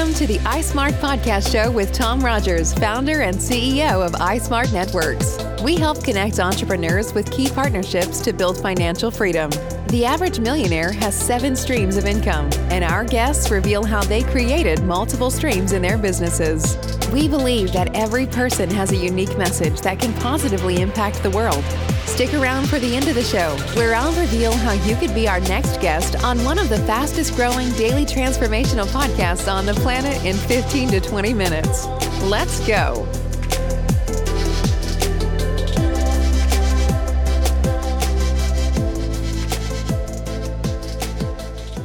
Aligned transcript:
Welcome 0.00 0.14
to 0.14 0.26
the 0.26 0.38
iSmart 0.38 0.92
Podcast 0.92 1.52
Show 1.52 1.70
with 1.70 1.92
Tom 1.92 2.24
Rogers, 2.24 2.72
founder 2.72 3.20
and 3.20 3.36
CEO 3.36 4.02
of 4.02 4.12
iSmart 4.12 4.72
Networks. 4.72 5.36
We 5.62 5.76
help 5.76 6.02
connect 6.02 6.40
entrepreneurs 6.40 7.12
with 7.12 7.30
key 7.30 7.50
partnerships 7.50 8.22
to 8.22 8.32
build 8.32 8.56
financial 8.62 9.10
freedom. 9.10 9.50
The 9.88 10.06
average 10.06 10.40
millionaire 10.40 10.90
has 10.90 11.14
seven 11.14 11.54
streams 11.54 11.98
of 11.98 12.06
income, 12.06 12.48
and 12.70 12.82
our 12.82 13.04
guests 13.04 13.50
reveal 13.50 13.84
how 13.84 14.02
they 14.02 14.22
created 14.22 14.82
multiple 14.84 15.30
streams 15.30 15.72
in 15.72 15.82
their 15.82 15.98
businesses. 15.98 16.78
We 17.12 17.28
believe 17.28 17.70
that 17.74 17.94
every 17.94 18.26
person 18.26 18.70
has 18.70 18.92
a 18.92 18.96
unique 18.96 19.36
message 19.36 19.82
that 19.82 19.98
can 20.00 20.14
positively 20.14 20.80
impact 20.80 21.22
the 21.22 21.30
world. 21.30 21.62
Stick 22.10 22.34
around 22.34 22.68
for 22.68 22.78
the 22.78 22.96
end 22.96 23.08
of 23.08 23.14
the 23.14 23.22
show, 23.22 23.56
where 23.74 23.94
I'll 23.94 24.12
reveal 24.20 24.52
how 24.52 24.72
you 24.72 24.94
could 24.96 25.14
be 25.14 25.26
our 25.26 25.40
next 25.40 25.80
guest 25.80 26.22
on 26.22 26.42
one 26.44 26.58
of 26.58 26.68
the 26.68 26.76
fastest 26.80 27.34
growing 27.34 27.70
daily 27.74 28.04
transformational 28.04 28.84
podcasts 28.88 29.50
on 29.50 29.64
the 29.64 29.72
planet 29.74 30.22
in 30.22 30.36
15 30.36 30.90
to 30.90 31.00
20 31.00 31.32
minutes. 31.32 31.86
Let's 32.24 32.66
go. 32.66 33.08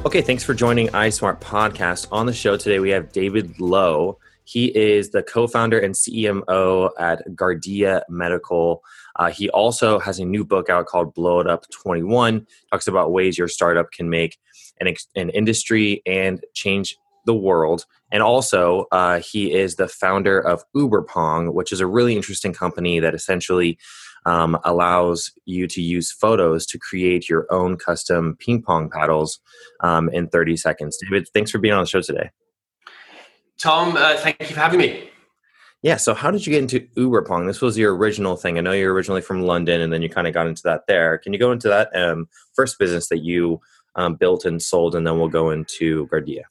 Okay, 0.05 0.21
thanks 0.21 0.43
for 0.43 0.53
joining 0.53 0.87
iSmart 0.89 1.39
Podcast. 1.39 2.07
On 2.11 2.25
the 2.25 2.33
show 2.33 2.57
today, 2.57 2.79
we 2.79 2.89
have 2.89 3.13
David 3.13 3.57
Lowe. 3.59 4.17
He 4.43 4.65
is 4.75 5.11
the 5.11 5.23
co 5.23 5.47
founder 5.47 5.79
and 5.79 5.95
CMO 5.95 6.89
at 6.99 7.35
Guardia 7.35 8.03
Medical. 8.09 8.83
Uh, 9.17 9.31
he 9.31 9.49
also 9.49 9.99
has 9.99 10.19
a 10.19 10.25
new 10.25 10.43
book 10.43 10.69
out 10.69 10.85
called 10.85 11.13
Blow 11.13 11.39
It 11.39 11.47
Up 11.47 11.69
21, 11.71 12.45
talks 12.71 12.87
about 12.87 13.11
ways 13.11 13.37
your 13.37 13.47
startup 13.47 13.91
can 13.91 14.09
make 14.09 14.37
an, 14.79 14.93
an 15.15 15.29
industry 15.29 16.01
and 16.05 16.43
change 16.53 16.97
the 17.25 17.33
world. 17.33 17.85
And 18.11 18.21
also, 18.21 18.85
uh, 18.91 19.19
he 19.19 19.53
is 19.53 19.75
the 19.75 19.87
founder 19.87 20.39
of 20.39 20.63
UberPong, 20.75 21.53
which 21.53 21.71
is 21.71 21.79
a 21.79 21.87
really 21.87 22.15
interesting 22.15 22.53
company 22.53 22.99
that 22.99 23.15
essentially 23.15 23.77
um, 24.25 24.57
allows 24.63 25.31
you 25.45 25.67
to 25.67 25.81
use 25.81 26.11
photos 26.11 26.65
to 26.67 26.79
create 26.79 27.29
your 27.29 27.51
own 27.51 27.77
custom 27.77 28.37
ping 28.39 28.61
pong 28.61 28.89
paddles 28.89 29.39
um, 29.81 30.09
in 30.09 30.27
30 30.27 30.57
seconds. 30.57 30.97
David, 30.97 31.27
thanks 31.33 31.51
for 31.51 31.59
being 31.59 31.73
on 31.73 31.83
the 31.83 31.87
show 31.87 32.01
today. 32.01 32.29
Tom, 33.57 33.95
uh, 33.97 34.17
thank 34.17 34.37
you 34.39 34.47
for 34.47 34.59
having 34.59 34.79
me. 34.79 35.09
Yeah, 35.85 35.97
so 35.97 36.15
how 36.15 36.31
did 36.31 36.47
you 36.47 36.51
get 36.51 36.63
into 36.63 36.79
UberPong? 36.97 37.45
This 37.45 37.61
was 37.61 37.77
your 37.77 37.95
original 37.95 38.35
thing. 38.35 38.57
I 38.57 38.61
know 38.61 38.71
you're 38.71 38.91
originally 38.91 39.21
from 39.21 39.43
London 39.43 39.81
and 39.81 39.93
then 39.93 40.01
you 40.01 40.09
kind 40.09 40.25
of 40.25 40.33
got 40.33 40.47
into 40.47 40.63
that 40.63 40.87
there. 40.87 41.19
Can 41.19 41.31
you 41.31 41.37
go 41.37 41.51
into 41.51 41.67
that 41.67 41.95
um, 41.95 42.27
first 42.55 42.79
business 42.79 43.07
that 43.09 43.19
you 43.19 43.61
um, 43.93 44.15
built 44.15 44.45
and 44.45 44.59
sold, 44.59 44.95
and 44.95 45.05
then 45.05 45.19
we'll 45.19 45.27
go 45.27 45.51
into 45.51 46.07
Guardia? 46.07 46.45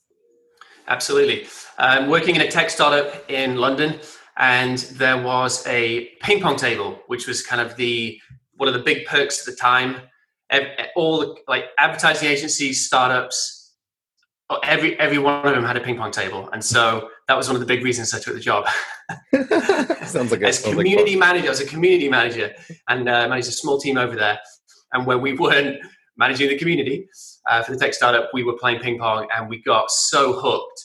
Absolutely. 0.87 1.49
I'm 1.79 2.09
working 2.09 2.37
in 2.37 2.43
a 2.43 2.49
tech 2.49 2.71
startup 2.71 3.29
in 3.29 3.57
London 3.57 3.99
and 4.37 4.79
there 4.79 5.21
was 5.21 5.67
a 5.67 6.11
ping 6.23 6.41
pong 6.41 6.55
table, 6.55 7.01
which 7.09 7.27
was 7.27 7.45
kind 7.45 7.61
of 7.61 7.75
the 7.75 8.21
one 8.55 8.69
of 8.69 8.75
the 8.75 8.85
big 8.85 9.05
perks 9.05 9.41
at 9.41 9.53
the 9.53 9.61
time. 9.61 9.97
All 10.95 11.19
the 11.19 11.35
like 11.49 11.65
advertising 11.77 12.29
agencies, 12.29 12.87
startups, 12.87 13.73
every 14.63 14.97
every 15.01 15.19
one 15.19 15.45
of 15.45 15.57
them 15.57 15.65
had 15.65 15.77
a 15.77 15.81
ping 15.81 15.97
pong 15.97 16.13
table, 16.13 16.49
and 16.53 16.65
so 16.65 17.11
that 17.29 17.37
was 17.37 17.49
one 17.49 17.57
of 17.57 17.61
the 17.61 17.67
big 17.67 17.83
reasons 17.83 18.13
I 18.13 18.19
took 18.19 18.35
the 18.35 18.41
job. 18.41 18.67
sounds 20.07 20.31
like 20.31 20.43
a, 20.43 20.49
as 20.49 20.63
community 20.63 21.17
like 21.17 21.21
manager. 21.21 21.47
I 21.47 21.51
was 21.51 21.61
a 21.61 21.67
community 21.67 22.09
manager 22.09 22.55
and 22.89 23.09
uh, 23.09 23.29
managed 23.29 23.49
a 23.49 23.53
small 23.53 23.79
team 23.79 23.97
over 23.97 24.15
there. 24.15 24.39
And 24.93 25.07
when 25.07 25.21
we 25.21 25.33
weren't 25.33 25.79
managing 26.17 26.49
the 26.49 26.59
community 26.59 27.09
uh, 27.49 27.63
for 27.63 27.73
the 27.73 27.79
tech 27.79 27.95
startup, 27.95 28.31
we 28.33 28.45
were 28.45 28.57
playing 28.59 28.81
ping 28.81 28.99
pong, 28.99 29.27
and 29.35 29.49
we 29.49 29.63
got 29.63 29.91
so 29.91 30.33
hooked 30.33 30.85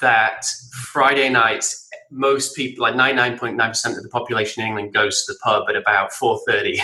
that 0.00 0.44
Friday 0.72 1.28
nights 1.28 1.88
most 2.10 2.54
people, 2.54 2.82
like 2.82 2.94
99.9% 2.94 3.96
of 3.96 4.02
the 4.02 4.08
population 4.10 4.62
in 4.62 4.68
England 4.68 4.92
goes 4.92 5.24
to 5.24 5.32
the 5.32 5.38
pub 5.42 5.64
at 5.68 5.76
about 5.76 6.12
4.30. 6.12 6.78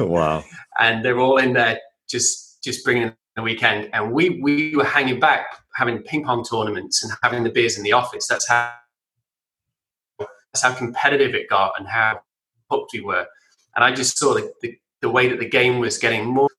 wow. 0.00 0.44
and 0.78 1.04
they're 1.04 1.18
all 1.18 1.38
in 1.38 1.52
there 1.52 1.78
just, 2.08 2.62
just 2.62 2.84
bringing 2.84 3.12
the 3.36 3.42
weekend. 3.42 3.88
And 3.92 4.12
we, 4.12 4.40
we 4.40 4.76
were 4.76 4.84
hanging 4.84 5.20
back, 5.20 5.46
having 5.80 6.02
ping 6.02 6.22
pong 6.22 6.44
tournaments 6.44 7.02
and 7.02 7.12
having 7.22 7.42
the 7.42 7.50
beers 7.50 7.78
in 7.78 7.82
the 7.82 7.92
office. 7.92 8.26
That's 8.28 8.46
how, 8.46 8.70
that's 10.18 10.62
how 10.62 10.74
competitive 10.74 11.34
it 11.34 11.48
got 11.48 11.72
and 11.78 11.88
how 11.88 12.20
hooked 12.70 12.92
we 12.92 13.00
were. 13.00 13.26
And 13.74 13.82
I 13.82 13.90
just 13.92 14.18
saw 14.18 14.34
the, 14.34 14.52
the, 14.60 14.76
the 15.00 15.08
way 15.08 15.28
that 15.28 15.38
the 15.38 15.48
game 15.48 15.78
was 15.78 15.96
getting 15.96 16.26
more. 16.26 16.50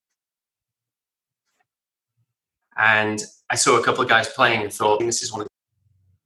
And 2.76 3.22
I 3.48 3.54
saw 3.54 3.78
a 3.78 3.84
couple 3.84 4.02
of 4.02 4.08
guys 4.08 4.26
playing 4.28 4.62
and 4.62 4.72
thought, 4.72 4.98
this 4.98 5.22
is 5.22 5.32
one 5.32 5.42
of 5.42 5.48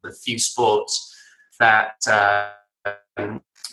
the 0.02 0.12
few 0.12 0.38
sports 0.38 1.14
that 1.58 1.96
uh, 2.08 2.50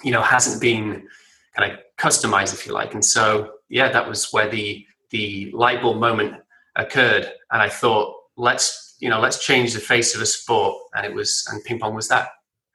you 0.03 0.11
know 0.11 0.21
hasn't 0.21 0.59
been 0.59 1.07
kind 1.55 1.71
of 1.71 1.79
customized, 1.97 2.53
if 2.53 2.65
you 2.65 2.73
like. 2.73 2.93
And 2.93 3.05
so, 3.05 3.53
yeah, 3.69 3.89
that 3.89 4.07
was 4.07 4.33
where 4.33 4.49
the 4.49 4.85
the 5.11 5.51
light 5.53 5.81
bulb 5.81 5.99
moment 5.99 6.33
occurred, 6.75 7.31
and 7.51 7.61
I 7.61 7.69
thought, 7.69 8.15
let's 8.37 8.95
you 8.99 9.09
know, 9.09 9.19
let's 9.19 9.43
change 9.43 9.73
the 9.73 9.81
face 9.81 10.15
of 10.15 10.21
a 10.21 10.25
sport, 10.25 10.77
and 10.95 11.05
it 11.05 11.13
was, 11.13 11.45
and 11.51 11.61
ping 11.65 11.77
pong 11.77 11.93
was 11.93 12.07
that. 12.07 12.29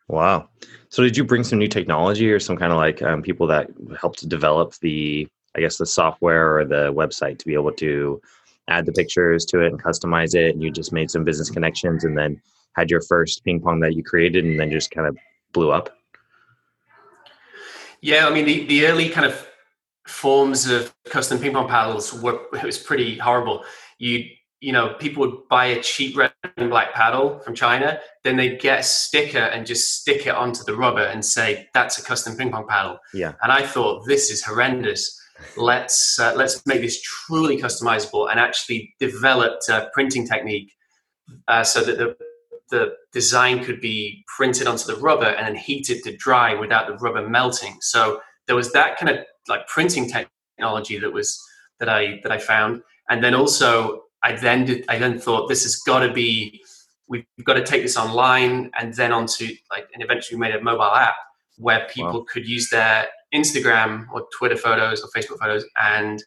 Wow. 0.08 0.50
So, 0.91 1.02
did 1.02 1.16
you 1.16 1.24
bring 1.24 1.42
some 1.42 1.58
new 1.58 1.69
technology, 1.69 2.30
or 2.30 2.38
some 2.38 2.56
kind 2.56 2.70
of 2.70 2.76
like 2.76 3.00
um, 3.02 3.22
people 3.22 3.46
that 3.46 3.70
helped 3.98 4.28
develop 4.28 4.74
the, 4.82 5.26
I 5.56 5.60
guess, 5.60 5.78
the 5.78 5.86
software 5.86 6.58
or 6.58 6.64
the 6.66 6.92
website 6.92 7.38
to 7.38 7.46
be 7.46 7.54
able 7.54 7.72
to 7.72 8.20
add 8.69 8.84
the 8.84 8.92
pictures 8.92 9.46
to 9.46 9.60
it 9.60 9.69
and 9.69 9.82
customize 9.82 10.34
it, 10.34 10.54
and 10.54 10.62
you 10.62 10.70
just 10.70 10.92
made 10.92 11.10
some 11.10 11.24
business 11.24 11.48
connections, 11.48 12.04
and 12.04 12.16
then 12.16 12.40
had 12.76 12.90
your 12.90 13.00
first 13.00 13.42
ping 13.44 13.60
pong 13.60 13.80
that 13.80 13.94
you 13.94 14.04
created 14.04 14.44
and 14.44 14.60
then 14.60 14.70
just 14.70 14.90
kind 14.90 15.06
of 15.06 15.16
blew 15.52 15.72
up? 15.72 15.96
Yeah, 18.00 18.26
I 18.28 18.34
mean 18.34 18.44
the, 18.44 18.66
the 18.66 18.86
early 18.86 19.08
kind 19.08 19.26
of 19.26 19.48
forms 20.06 20.69
of 20.69 20.94
custom 21.06 21.38
ping 21.38 21.52
pong 21.52 21.69
paddles 21.69 22.12
were 22.12 22.40
it 22.52 22.64
was 22.64 22.78
pretty 22.78 23.19
horrible. 23.19 23.64
You 23.98 24.26
you 24.60 24.72
know 24.72 24.94
people 24.98 25.26
would 25.26 25.48
buy 25.48 25.66
a 25.66 25.82
cheap 25.82 26.16
red 26.16 26.32
and 26.56 26.70
black 26.70 26.92
paddle 26.92 27.38
from 27.41 27.54
China, 27.54 28.00
then 28.24 28.36
they'd 28.36 28.60
get 28.60 28.80
a 28.80 28.82
sticker 28.82 29.38
and 29.38 29.66
just 29.66 30.00
stick 30.00 30.26
it 30.26 30.34
onto 30.34 30.64
the 30.64 30.74
rubber 30.74 31.02
and 31.02 31.24
say 31.24 31.69
that's 31.74 31.98
a 31.98 32.02
custom 32.02 32.36
ping 32.36 32.50
pong 32.50 32.66
paddle. 32.66 32.98
Yeah, 33.14 33.34
and 33.42 33.52
I 33.52 33.64
thought 33.64 34.06
this 34.06 34.30
is 34.30 34.44
horrendous. 34.44 35.16
Let's 35.56 36.19
uh, 36.19 36.34
let's 36.36 36.66
make 36.66 36.80
this 36.80 37.00
truly 37.00 37.58
customizable 37.58 38.30
and 38.30 38.41
actually 38.41 38.94
developed 38.98 39.69
a 39.69 39.88
printing 39.92 40.26
technique 40.26 40.72
uh, 41.46 41.62
so 41.62 41.82
that 41.82 41.98
the 41.98 42.16
the 42.70 42.94
design 43.12 43.64
could 43.64 43.80
be 43.80 44.25
printed 44.36 44.66
onto 44.66 44.84
the 44.84 44.96
rubber 44.96 45.26
and 45.26 45.46
then 45.46 45.56
heated 45.56 46.02
to 46.04 46.16
dry 46.16 46.54
without 46.54 46.86
the 46.86 46.94
rubber 46.94 47.26
melting. 47.26 47.76
So 47.80 48.20
there 48.46 48.56
was 48.56 48.72
that 48.72 48.98
kind 48.98 49.10
of 49.10 49.25
like 49.48 49.66
printing 49.69 50.10
technology 50.10 50.98
that 50.98 51.12
was 51.12 51.40
that 51.78 51.88
I 51.88 52.20
that 52.22 52.32
I 52.32 52.38
found, 52.38 52.82
and 53.08 53.22
then 53.22 53.34
also 53.34 54.02
I 54.23 54.33
then 54.33 54.65
did 54.65 54.84
I 54.89 54.99
then 54.99 55.19
thought 55.19 55.49
this 55.49 55.62
has 55.62 55.77
got 55.77 56.01
to 56.01 56.12
be 56.12 56.62
we've 57.09 57.25
got 57.45 57.55
to 57.55 57.65
take 57.65 57.83
this 57.83 57.97
online 57.97 58.71
and 58.79 58.95
then 58.95 59.12
onto 59.12 59.49
like 59.71 59.89
and 59.95 60.03
eventually 60.03 60.37
we 60.37 60.41
made 60.41 60.55
a 60.55 60.62
mobile 60.62 60.84
app 60.84 61.17
where 61.56 61.87
people 61.91 62.21
wow. 62.21 62.27
could 62.29 62.47
use 62.47 62.69
their 62.71 63.09
Instagram 63.34 64.06
or 64.12 64.27
Twitter 64.37 64.56
photos 64.56 65.03
or 65.03 65.09
Facebook 65.09 65.39
photos 65.39 65.65
and 65.81 66.23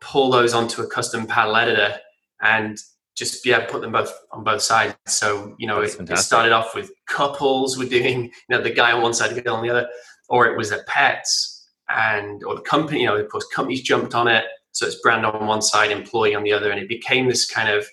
pull 0.00 0.30
those 0.30 0.52
onto 0.52 0.82
a 0.82 0.86
custom 0.86 1.26
paddle 1.26 1.56
editor 1.56 1.98
and 2.42 2.78
just 3.14 3.46
yeah 3.46 3.64
put 3.66 3.80
them 3.80 3.92
both 3.92 4.12
on 4.32 4.44
both 4.44 4.62
sides. 4.62 4.94
So 5.06 5.54
you 5.58 5.66
know 5.66 5.80
it, 5.80 5.96
it, 5.98 6.18
started 6.18 6.52
off 6.52 6.74
with 6.74 6.90
couples 7.06 7.78
were 7.78 7.86
doing 7.86 8.24
you 8.24 8.30
know 8.50 8.60
the 8.60 8.70
guy 8.70 8.92
on 8.92 9.02
one 9.02 9.14
side 9.14 9.34
the 9.34 9.40
girl 9.40 9.56
on 9.56 9.62
the 9.62 9.70
other 9.70 9.88
or 10.28 10.46
it 10.46 10.56
was 10.56 10.72
at 10.72 10.86
pets 10.86 11.68
and 11.88 12.42
or 12.44 12.54
the 12.54 12.60
company 12.62 13.00
you 13.00 13.06
know 13.06 13.16
of 13.16 13.28
course 13.28 13.46
companies 13.54 13.80
jumped 13.82 14.14
on 14.14 14.28
it 14.28 14.44
so 14.76 14.86
it's 14.86 14.96
brand 14.96 15.24
on 15.24 15.46
one 15.46 15.62
side 15.62 15.90
employee 15.90 16.34
on 16.34 16.42
the 16.42 16.52
other 16.52 16.70
and 16.70 16.80
it 16.80 16.88
became 16.88 17.28
this 17.28 17.48
kind 17.48 17.68
of 17.68 17.86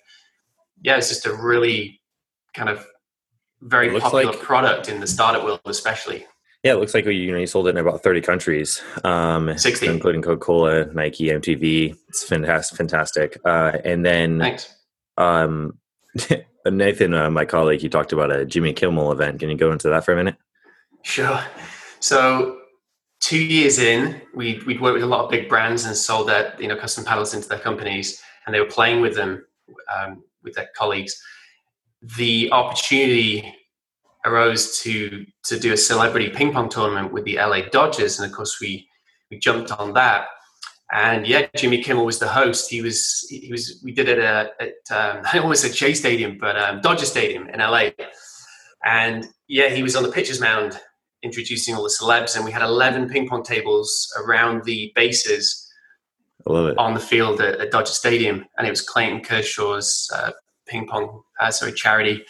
yeah 0.82 0.98
it's 0.98 1.10
just 1.10 1.26
a 1.26 1.34
really 1.34 2.02
kind 2.54 2.70
of 2.70 2.86
very 3.62 4.00
popular 4.00 4.26
like, 4.26 4.40
product 4.40 4.90
in 4.90 5.00
the 5.00 5.08
startup 5.08 5.44
world 5.44 5.60
especially 5.66 6.26
yeah, 6.64 6.72
it 6.72 6.80
looks 6.80 6.94
like 6.94 7.06
you 7.06 7.30
know 7.30 7.40
you 7.40 7.46
sold 7.46 7.68
it 7.68 7.72
in 7.72 7.78
about 7.78 8.04
thirty 8.04 8.22
countries, 8.22 8.82
um, 9.04 9.54
60. 9.58 9.86
including 9.86 10.22
Coca 10.22 10.40
Cola, 10.40 10.86
Nike, 10.94 11.26
MTV. 11.26 11.94
It's 12.08 12.24
fantastic, 12.24 12.78
fantastic. 12.78 13.38
Uh, 13.44 13.80
and 13.84 14.06
then 14.06 14.40
Thanks 14.40 14.74
um, 15.18 15.78
Nathan, 16.66 17.14
uh, 17.14 17.30
my 17.30 17.46
colleague, 17.46 17.82
he 17.82 17.90
talked 17.90 18.14
about 18.14 18.32
a 18.32 18.46
Jimmy 18.46 18.74
Kimmel 18.74 19.12
event. 19.12 19.40
Can 19.40 19.50
you 19.50 19.58
go 19.58 19.72
into 19.72 19.90
that 19.90 20.06
for 20.06 20.14
a 20.14 20.16
minute? 20.16 20.36
Sure. 21.04 21.44
So 22.00 22.60
two 23.24 23.42
years 23.42 23.80
in, 23.80 24.22
we'd, 24.34 24.64
we'd 24.64 24.82
worked 24.82 24.96
with 24.96 25.04
a 25.04 25.08
lot 25.08 25.24
of 25.24 25.32
big 25.32 25.48
brands 25.48 25.86
and 25.86 25.96
sold 25.96 26.28
their 26.28 26.54
you 26.60 26.68
know 26.68 26.76
custom 26.76 27.06
paddles 27.06 27.34
into 27.34 27.48
their 27.48 27.60
companies, 27.60 28.22
and 28.46 28.54
they 28.54 28.60
were 28.60 28.66
playing 28.66 29.00
with 29.00 29.16
them 29.16 29.46
um, 29.96 30.24
with 30.44 30.54
their 30.56 30.70
colleagues. 30.76 31.18
The 32.18 32.52
opportunity 32.52 33.56
arose 34.26 34.80
to 34.82 35.26
to 35.46 35.58
do 35.58 35.72
a 35.72 35.78
celebrity 35.78 36.30
ping 36.30 36.52
pong 36.52 36.68
tournament 36.68 37.14
with 37.14 37.24
the 37.24 37.38
LA 37.38 37.62
Dodgers, 37.72 38.20
and 38.20 38.30
of 38.30 38.36
course 38.36 38.60
we 38.60 38.88
we 39.32 39.40
jumped 39.40 39.72
on 39.72 39.94
that. 39.94 40.28
And 40.92 41.26
yeah, 41.26 41.48
Jimmy 41.56 41.82
Kimmel 41.82 42.06
was 42.06 42.20
the 42.20 42.28
host. 42.28 42.70
He 42.70 42.82
was 42.82 43.26
he 43.30 43.50
was 43.50 43.80
we 43.86 43.94
did 43.94 44.10
it 44.10 44.20
at, 44.20 44.52
at 44.60 44.92
um, 44.92 45.24
I 45.32 45.40
almost 45.40 45.62
said 45.62 45.74
Chase 45.74 46.00
Stadium, 46.00 46.38
but 46.38 46.58
um, 46.62 46.82
Dodger 46.82 47.06
Stadium 47.06 47.48
in 47.48 47.62
LA. 47.62 47.92
And 48.86 49.26
yeah, 49.48 49.70
he 49.70 49.82
was 49.82 49.96
on 49.96 50.04
the 50.04 50.12
pitcher's 50.12 50.42
mound 50.42 50.78
introducing 51.24 51.76
all 51.76 51.84
the 51.84 51.90
celebs, 51.90 52.36
and 52.36 52.46
we 52.46 52.52
had 52.52 52.62
11 52.62 53.10
ping 53.10 53.28
pong 53.28 53.44
tables 53.44 54.14
around 54.24 54.64
the 54.66 54.92
bases 54.96 55.68
on 56.46 56.94
the 56.94 57.00
field 57.00 57.40
at, 57.42 57.60
at, 57.60 57.72
Dodger 57.72 57.94
Stadium, 57.94 58.46
and 58.58 58.68
it 58.68 58.70
was 58.70 58.82
Clayton 58.82 59.22
Kershaw's 59.22 60.10
uh, 60.14 60.32
ping 60.68 60.88
pong, 60.88 61.24
uh, 61.40 61.52
sorry, 61.52 61.74
charity 61.74 62.24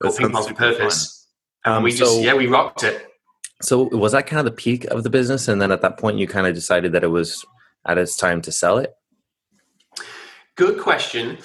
called 0.00 0.16
Ping 0.16 0.30
Pong 0.30 0.48
for 0.48 0.54
Purpose. 0.54 1.28
Um, 1.64 1.76
and 1.76 1.84
we 1.84 1.92
just, 1.92 2.12
so, 2.12 2.20
yeah, 2.20 2.34
we 2.34 2.48
rocked 2.48 2.82
it. 2.82 3.06
So 3.62 3.84
was 3.84 4.12
that 4.12 4.26
kind 4.26 4.40
of 4.40 4.44
the 4.44 4.50
peak 4.50 4.84
of 4.86 5.04
the 5.04 5.10
business, 5.10 5.46
and 5.46 5.62
then 5.62 5.70
at 5.70 5.80
that 5.82 5.98
point, 5.98 6.18
you 6.18 6.26
kind 6.26 6.46
of 6.46 6.54
decided 6.54 6.92
that 6.92 7.04
it 7.04 7.08
was 7.08 7.44
at 7.86 7.98
its 7.98 8.16
time 8.16 8.42
to 8.42 8.52
sell 8.52 8.78
it? 8.78 8.92
Good 10.56 10.80
question. 10.80 11.38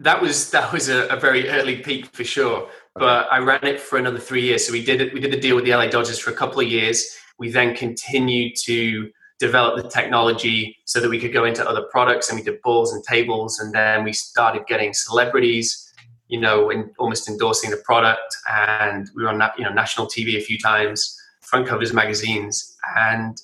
That 0.00 0.22
was 0.22 0.50
that 0.52 0.72
was 0.72 0.88
a, 0.88 1.06
a 1.08 1.16
very 1.16 1.50
early 1.50 1.76
peak 1.76 2.06
for 2.06 2.24
sure 2.24 2.70
but 2.98 3.30
I 3.30 3.38
ran 3.38 3.64
it 3.64 3.80
for 3.80 3.98
another 3.98 4.18
three 4.18 4.42
years. 4.42 4.66
So 4.66 4.72
we 4.72 4.84
did 4.84 5.00
it. 5.00 5.12
We 5.12 5.20
did 5.20 5.32
the 5.32 5.40
deal 5.40 5.56
with 5.56 5.64
the 5.64 5.74
LA 5.74 5.86
Dodgers 5.86 6.18
for 6.18 6.30
a 6.30 6.34
couple 6.34 6.60
of 6.60 6.68
years. 6.68 7.16
We 7.38 7.50
then 7.50 7.74
continued 7.74 8.56
to 8.64 9.10
develop 9.38 9.80
the 9.80 9.88
technology 9.88 10.76
so 10.84 11.00
that 11.00 11.08
we 11.08 11.20
could 11.20 11.32
go 11.32 11.44
into 11.44 11.68
other 11.68 11.82
products, 11.82 12.28
and 12.28 12.38
we 12.38 12.44
did 12.44 12.60
balls 12.62 12.92
and 12.92 13.02
tables, 13.04 13.60
and 13.60 13.72
then 13.72 14.04
we 14.04 14.12
started 14.12 14.66
getting 14.66 14.92
celebrities, 14.92 15.92
you 16.26 16.40
know, 16.40 16.70
in, 16.70 16.90
almost 16.98 17.28
endorsing 17.28 17.70
the 17.70 17.76
product, 17.78 18.36
and 18.50 19.10
we 19.14 19.22
were 19.22 19.28
on 19.28 19.42
you 19.56 19.64
know 19.64 19.72
national 19.72 20.06
TV 20.06 20.36
a 20.36 20.40
few 20.40 20.58
times, 20.58 21.16
front 21.40 21.66
covers 21.66 21.92
magazines, 21.92 22.76
and 22.96 23.40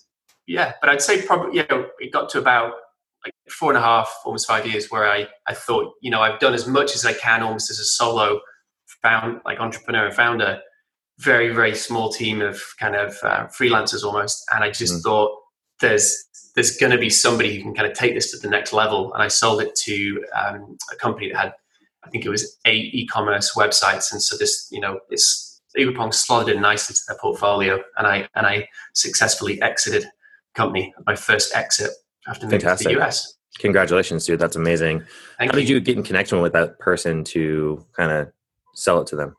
yeah. 0.47 0.73
But 0.81 0.91
I'd 0.91 1.03
say 1.03 1.23
probably 1.23 1.59
you 1.59 1.67
know 1.71 1.87
it 2.01 2.13
got 2.13 2.29
to 2.31 2.39
about 2.39 2.75
like 3.25 3.35
four 3.49 3.71
and 3.71 3.79
a 3.79 3.81
half, 3.81 4.13
almost 4.25 4.47
five 4.47 4.67
years, 4.67 4.91
where 4.91 5.09
I 5.09 5.29
I 5.47 5.55
thought 5.55 5.95
you 6.01 6.11
know 6.11 6.21
I've 6.21 6.41
done 6.41 6.55
as 6.55 6.67
much 6.67 6.95
as 6.95 7.07
I 7.07 7.13
can 7.13 7.43
almost 7.43 7.71
as 7.71 7.79
a 7.79 7.85
solo 7.85 8.41
found 9.05 9.41
like 9.45 9.61
entrepreneur 9.61 10.07
and 10.07 10.15
founder, 10.15 10.61
very 11.19 11.51
very 11.55 11.75
small 11.77 12.11
team 12.11 12.43
of 12.43 12.61
kind 12.81 12.97
of 12.97 13.17
uh, 13.23 13.47
freelancers 13.47 14.03
almost, 14.03 14.45
and 14.53 14.65
I 14.65 14.71
just 14.71 14.95
mm. 14.95 15.03
thought 15.03 15.31
there's 15.81 16.25
there's 16.55 16.77
going 16.77 16.93
to 16.93 16.99
be 16.99 17.11
somebody 17.11 17.57
who 17.57 17.63
can 17.63 17.75
kind 17.75 17.89
of 17.91 17.97
take 17.97 18.15
this 18.15 18.31
to 18.31 18.39
the 18.39 18.49
next 18.49 18.73
level, 18.73 19.13
and 19.13 19.23
I 19.23 19.29
sold 19.29 19.61
it 19.63 19.75
to 19.85 20.25
um, 20.35 20.77
a 20.91 20.97
company 20.97 21.31
that 21.31 21.39
had 21.39 21.53
I 22.05 22.11
think 22.11 22.25
it 22.25 22.31
was 22.31 22.59
eight 22.65 22.95
e-commerce 22.95 23.55
websites, 23.55 24.11
and 24.13 24.23
so 24.23 24.37
this 24.37 24.69
you 24.73 24.81
know 24.81 24.99
it's 25.11 25.61
Uberpong 25.79 26.15
slotted 26.15 26.55
in 26.55 26.63
nicely 26.63 26.95
to 26.95 27.01
their 27.09 27.19
portfolio, 27.19 27.81
and 27.97 28.07
I 28.07 28.29
and 28.35 28.47
I 28.47 28.69
successfully 28.95 29.61
exited 29.63 30.07
company 30.55 30.95
my 31.07 31.15
first 31.15 31.55
exit 31.55 31.91
after 32.27 32.47
moving 32.47 32.61
to 32.61 32.77
the 32.77 33.01
US. 33.01 33.35
Congratulations, 33.59 34.27
dude! 34.27 34.41
That's 34.41 34.57
amazing. 34.57 35.05
Thank 35.39 35.53
How 35.53 35.59
you. 35.59 35.63
did 35.63 35.69
you 35.69 35.81
get 35.81 35.97
in 35.97 36.03
connection 36.03 36.41
with 36.41 36.53
that 36.55 36.79
person 36.79 37.25
to 37.25 37.85
kind 37.97 38.11
of 38.11 38.33
sell 38.75 39.01
it 39.01 39.07
to 39.09 39.17
them? 39.17 39.37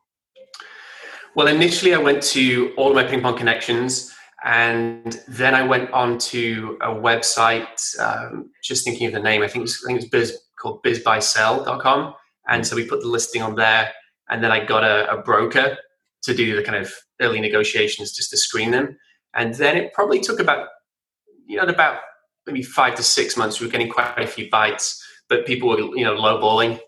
Well, 1.36 1.48
initially 1.48 1.94
I 1.94 1.98
went 1.98 2.24
to 2.24 2.74
all 2.78 2.90
of 2.90 2.96
my 2.96 3.04
ping 3.04 3.22
pong 3.22 3.38
connections, 3.38 4.16
and 4.46 5.22
then 5.28 5.54
I 5.54 5.64
went 5.64 5.92
on 5.92 6.18
to 6.20 6.78
a 6.82 6.88
website. 6.88 8.00
Um, 8.00 8.52
just 8.64 8.86
thinking 8.86 9.08
of 9.08 9.14
the 9.14 9.20
name, 9.20 9.42
I 9.42 9.48
think 9.48 9.58
it 9.58 9.62
was, 9.62 9.84
it 9.88 10.12
biz, 10.12 10.38
called 10.58 10.82
bizbuysell.com. 10.84 12.14
And 12.48 12.66
so 12.66 12.76
we 12.76 12.88
put 12.88 13.02
the 13.02 13.08
listing 13.08 13.42
on 13.42 13.56
there, 13.56 13.92
and 14.30 14.44
then 14.44 14.52
I 14.52 14.64
got 14.64 14.84
a, 14.84 15.12
a 15.12 15.22
broker 15.22 15.78
to 16.24 16.34
do 16.34 16.56
the 16.56 16.64
kind 16.64 16.78
of 16.78 16.92
early 17.22 17.40
negotiations 17.40 18.14
just 18.14 18.30
to 18.32 18.38
screen 18.38 18.72
them. 18.72 18.98
And 19.34 19.54
then 19.56 19.76
it 19.78 19.94
probably 19.94 20.22
took 20.22 20.40
about, 20.40 20.68
you 21.46 21.58
know, 21.58 21.64
about 21.64 22.00
maybe 22.48 22.64
five 22.64 22.96
to 22.96 23.04
six 23.04 23.36
months. 23.36 23.60
We 23.60 23.68
were 23.68 23.72
getting 23.72 23.90
quite 23.90 24.18
a 24.18 24.28
few 24.28 24.50
bites, 24.50 25.04
but 25.28 25.46
people 25.46 25.70
were, 25.70 25.80
you 25.80 26.04
know, 26.04 26.16
lowballing 26.16 26.80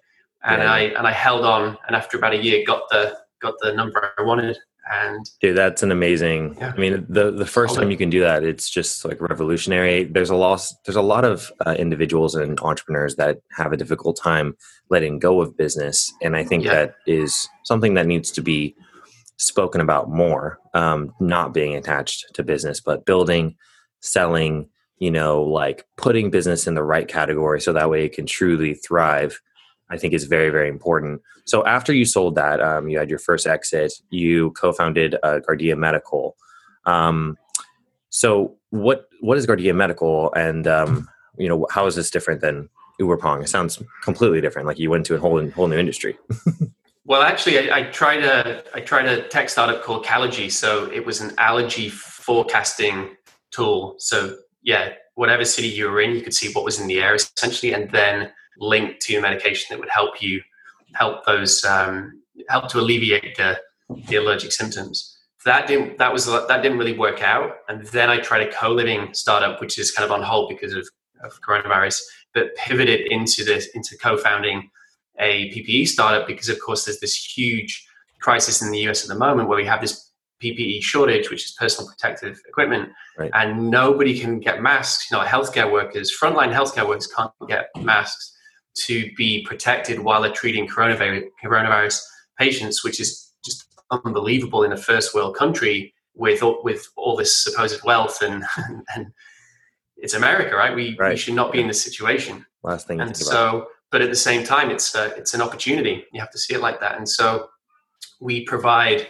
and 0.44 0.62
yeah. 0.62 0.72
I 0.72 0.80
and 0.80 1.08
I 1.08 1.12
held 1.12 1.46
on, 1.46 1.78
and 1.88 1.96
after 1.96 2.18
about 2.18 2.34
a 2.34 2.38
year, 2.38 2.64
got 2.66 2.90
the 2.90 3.18
got 3.42 3.56
the 3.62 3.74
number 3.74 4.12
I 4.18 4.24
wanted. 4.24 4.58
And 4.90 5.30
dude, 5.42 5.58
that's 5.58 5.84
an 5.84 5.92
amazing. 5.92 6.56
Yeah. 6.58 6.72
I 6.74 6.80
mean, 6.80 7.06
the 7.10 7.32
the 7.32 7.46
first 7.46 7.76
time 7.76 7.92
you 7.92 7.98
can 7.98 8.10
do 8.10 8.22
that, 8.22 8.44
it's 8.44 8.70
just 8.70 9.04
like 9.04 9.20
revolutionary. 9.20 10.06
There's 10.06 10.30
a 10.30 10.36
loss. 10.36 10.74
There's 10.86 10.96
a 10.96 11.02
lot 11.02 11.26
of 11.26 11.52
uh, 11.66 11.76
individuals 11.78 12.36
and 12.36 12.60
entrepreneurs 12.62 13.18
that 13.18 13.40
have 13.52 13.74
a 13.74 13.78
difficult 13.78 14.18
time 14.18 14.56
letting 14.90 15.20
go 15.20 15.42
of 15.42 15.58
business, 15.58 16.14
and 16.22 16.38
I 16.38 16.46
think 16.46 16.64
yeah. 16.64 16.74
that 16.74 16.96
is 17.06 17.50
something 17.66 17.96
that 17.96 18.08
needs 18.08 18.32
to 18.32 18.42
be 18.42 18.76
spoken 19.36 19.82
about 19.82 20.10
more. 20.10 20.58
Um, 20.74 21.14
not 21.20 21.54
being 21.54 21.76
attached 21.76 22.34
to 22.36 22.44
business, 22.44 22.80
but 22.80 23.06
building, 23.06 23.56
selling. 24.00 24.70
You 25.00 25.12
know, 25.12 25.44
like 25.44 25.86
putting 25.96 26.32
business 26.32 26.66
in 26.66 26.74
the 26.74 26.82
right 26.82 27.08
category 27.08 27.62
so 27.62 27.72
that 27.72 27.88
way 27.88 28.06
it 28.06 28.14
can 28.14 28.26
truly 28.26 28.74
thrive 28.74 29.40
I 29.90 29.98
think 29.98 30.14
is 30.14 30.26
very, 30.26 30.50
very 30.50 30.70
important. 30.70 31.22
So 31.46 31.66
after 31.66 31.94
you 31.94 32.06
sold 32.06 32.36
that, 32.36 32.62
um, 32.62 32.90
you 32.90 32.98
had 33.00 33.10
your 33.10 33.20
first 33.20 33.48
exit, 33.48 33.94
you 34.10 34.52
co-founded 34.52 35.16
uh, 35.24 35.40
Guardia 35.40 35.76
Medical. 35.76 36.36
Um, 36.86 37.38
so 38.10 38.58
what 38.70 39.08
what 39.22 39.38
is 39.38 39.46
Guardia 39.46 39.74
Medical, 39.74 40.34
and 40.34 40.68
um, 40.68 41.08
you 41.38 41.48
know 41.48 41.68
how 41.72 41.86
is 41.86 41.96
this 41.96 42.10
different 42.10 42.42
than 42.42 42.70
Uberpong? 43.00 43.44
It 43.44 43.50
sounds 43.50 43.82
completely 44.04 44.42
different. 44.42 44.68
Like 44.68 44.80
you 44.80 44.90
went 44.90 45.06
to 45.08 45.16
a 45.16 45.20
whole 45.20 45.48
whole 45.52 45.68
new 45.68 45.78
industry. 45.78 46.18
well, 47.06 47.22
actually, 47.22 47.70
I, 47.70 47.80
I, 47.80 47.84
tried 47.84 48.24
a 48.24 48.64
I 48.74 48.82
tried 48.82 49.06
a 49.06 49.28
tech 49.28 49.50
startup 49.50 49.84
called 49.84 50.06
Calogy. 50.06 50.52
So 50.52 50.92
it 50.92 51.06
was 51.06 51.22
an 51.22 51.34
allergy 51.38 51.90
forecasting 51.90 53.16
tool. 53.52 53.96
So 54.00 54.38
yeah, 54.64 54.94
whatever 55.16 55.46
city 55.46 55.68
you 55.68 55.90
were 55.90 56.02
in, 56.02 56.12
you 56.12 56.22
could 56.22 56.34
see 56.34 56.52
what 56.52 56.66
was 56.66 56.80
in 56.80 56.88
the 56.88 57.00
air 57.00 57.16
essentially, 57.16 57.74
and 57.74 57.90
then 57.92 58.32
linked 58.58 59.02
to 59.02 59.16
a 59.16 59.22
medication 59.22 59.68
that 59.70 59.80
would 59.80 59.90
help 59.90 60.22
you 60.22 60.42
help 60.94 61.26
those 61.26 61.64
um, 61.66 62.22
help 62.50 62.68
to 62.70 62.80
alleviate 62.80 63.36
the, 63.38 63.60
the 64.08 64.16
allergic 64.16 64.52
symptoms. 64.52 65.18
That 65.46 65.68
didn't 65.68 65.98
that 65.98 66.12
was 66.12 66.26
that 66.26 66.62
didn't 66.62 66.78
really 66.78 66.98
work 66.98 67.22
out, 67.22 67.52
and 67.70 67.86
then 67.88 68.10
I 68.10 68.18
tried 68.18 68.48
a 68.48 68.52
co-living 68.52 69.14
startup, 69.14 69.62
which 69.62 69.80
is 69.80 69.92
kind 69.92 70.06
of 70.06 70.12
on 70.12 70.22
hold 70.22 70.50
because 70.50 70.74
of, 70.74 70.88
of 71.24 71.40
coronavirus, 71.42 72.02
but 72.34 72.56
pivoted 72.56 73.12
into 73.12 73.46
this 73.46 73.68
into 73.74 73.98
co-founding 73.98 74.70
a 75.20 75.50
PPE 75.52 75.88
startup 75.88 76.28
because, 76.28 76.50
of 76.50 76.60
course, 76.60 76.86
there's 76.86 77.00
this 77.00 77.16
huge 77.16 77.88
crisis 78.20 78.62
in 78.62 78.72
the 78.72 78.80
US 78.90 79.04
at 79.04 79.10
the 79.10 79.18
moment 79.18 79.48
where 79.48 79.58
we 79.58 79.66
have 79.66 79.82
this 79.82 80.12
PPE 80.44 80.84
shortage, 80.84 81.30
which 81.30 81.46
is 81.46 81.54
personal 81.54 81.90
protective 81.90 82.40
equipment, 82.48 82.90
right. 83.18 83.32
and 83.34 83.72
nobody 83.72 84.20
can 84.20 84.40
get 84.40 84.62
masks. 84.62 85.10
You 85.10 85.18
know, 85.18 85.24
healthcare 85.24 85.72
workers, 85.72 86.16
frontline 86.16 86.54
healthcare 86.54 86.88
workers 86.88 87.08
can't 87.08 87.32
get 87.48 87.70
masks 87.78 88.37
to 88.86 89.12
be 89.16 89.44
protected 89.44 90.00
while 90.00 90.22
they're 90.22 90.32
treating 90.32 90.68
coronavirus, 90.68 91.26
coronavirus 91.44 92.02
patients, 92.38 92.84
which 92.84 93.00
is 93.00 93.34
just 93.44 93.66
unbelievable 93.92 94.64
in 94.64 94.74
a 94.74 94.78
first 94.78 95.14
world 95.16 95.36
country 95.36 95.94
with 96.16 96.42
with 96.64 96.88
all 96.96 97.16
this 97.16 97.36
supposed 97.38 97.84
wealth 97.84 98.22
and 98.22 98.44
and 98.96 99.12
it's 99.98 100.14
America, 100.14 100.56
right? 100.56 100.76
We, 100.76 100.96
right. 101.00 101.12
we 101.14 101.18
should 101.18 101.34
not 101.34 101.52
be 101.52 101.60
in 101.60 101.68
this 101.68 101.82
situation. 101.82 102.46
Last 102.64 102.88
thing, 102.88 103.02
and 103.02 103.16
so, 103.16 103.68
but 103.92 104.02
at 104.02 104.10
the 104.10 104.16
same 104.16 104.44
time, 104.44 104.70
it's 104.70 104.94
a, 104.94 105.16
it's 105.16 105.34
an 105.34 105.42
opportunity. 105.42 106.06
You 106.12 106.20
have 106.20 106.32
to 106.32 106.38
see 106.38 106.54
it 106.54 106.62
like 106.62 106.80
that, 106.82 106.98
and 106.98 107.08
so 107.08 107.48
we 108.20 108.44
provide, 108.46 109.08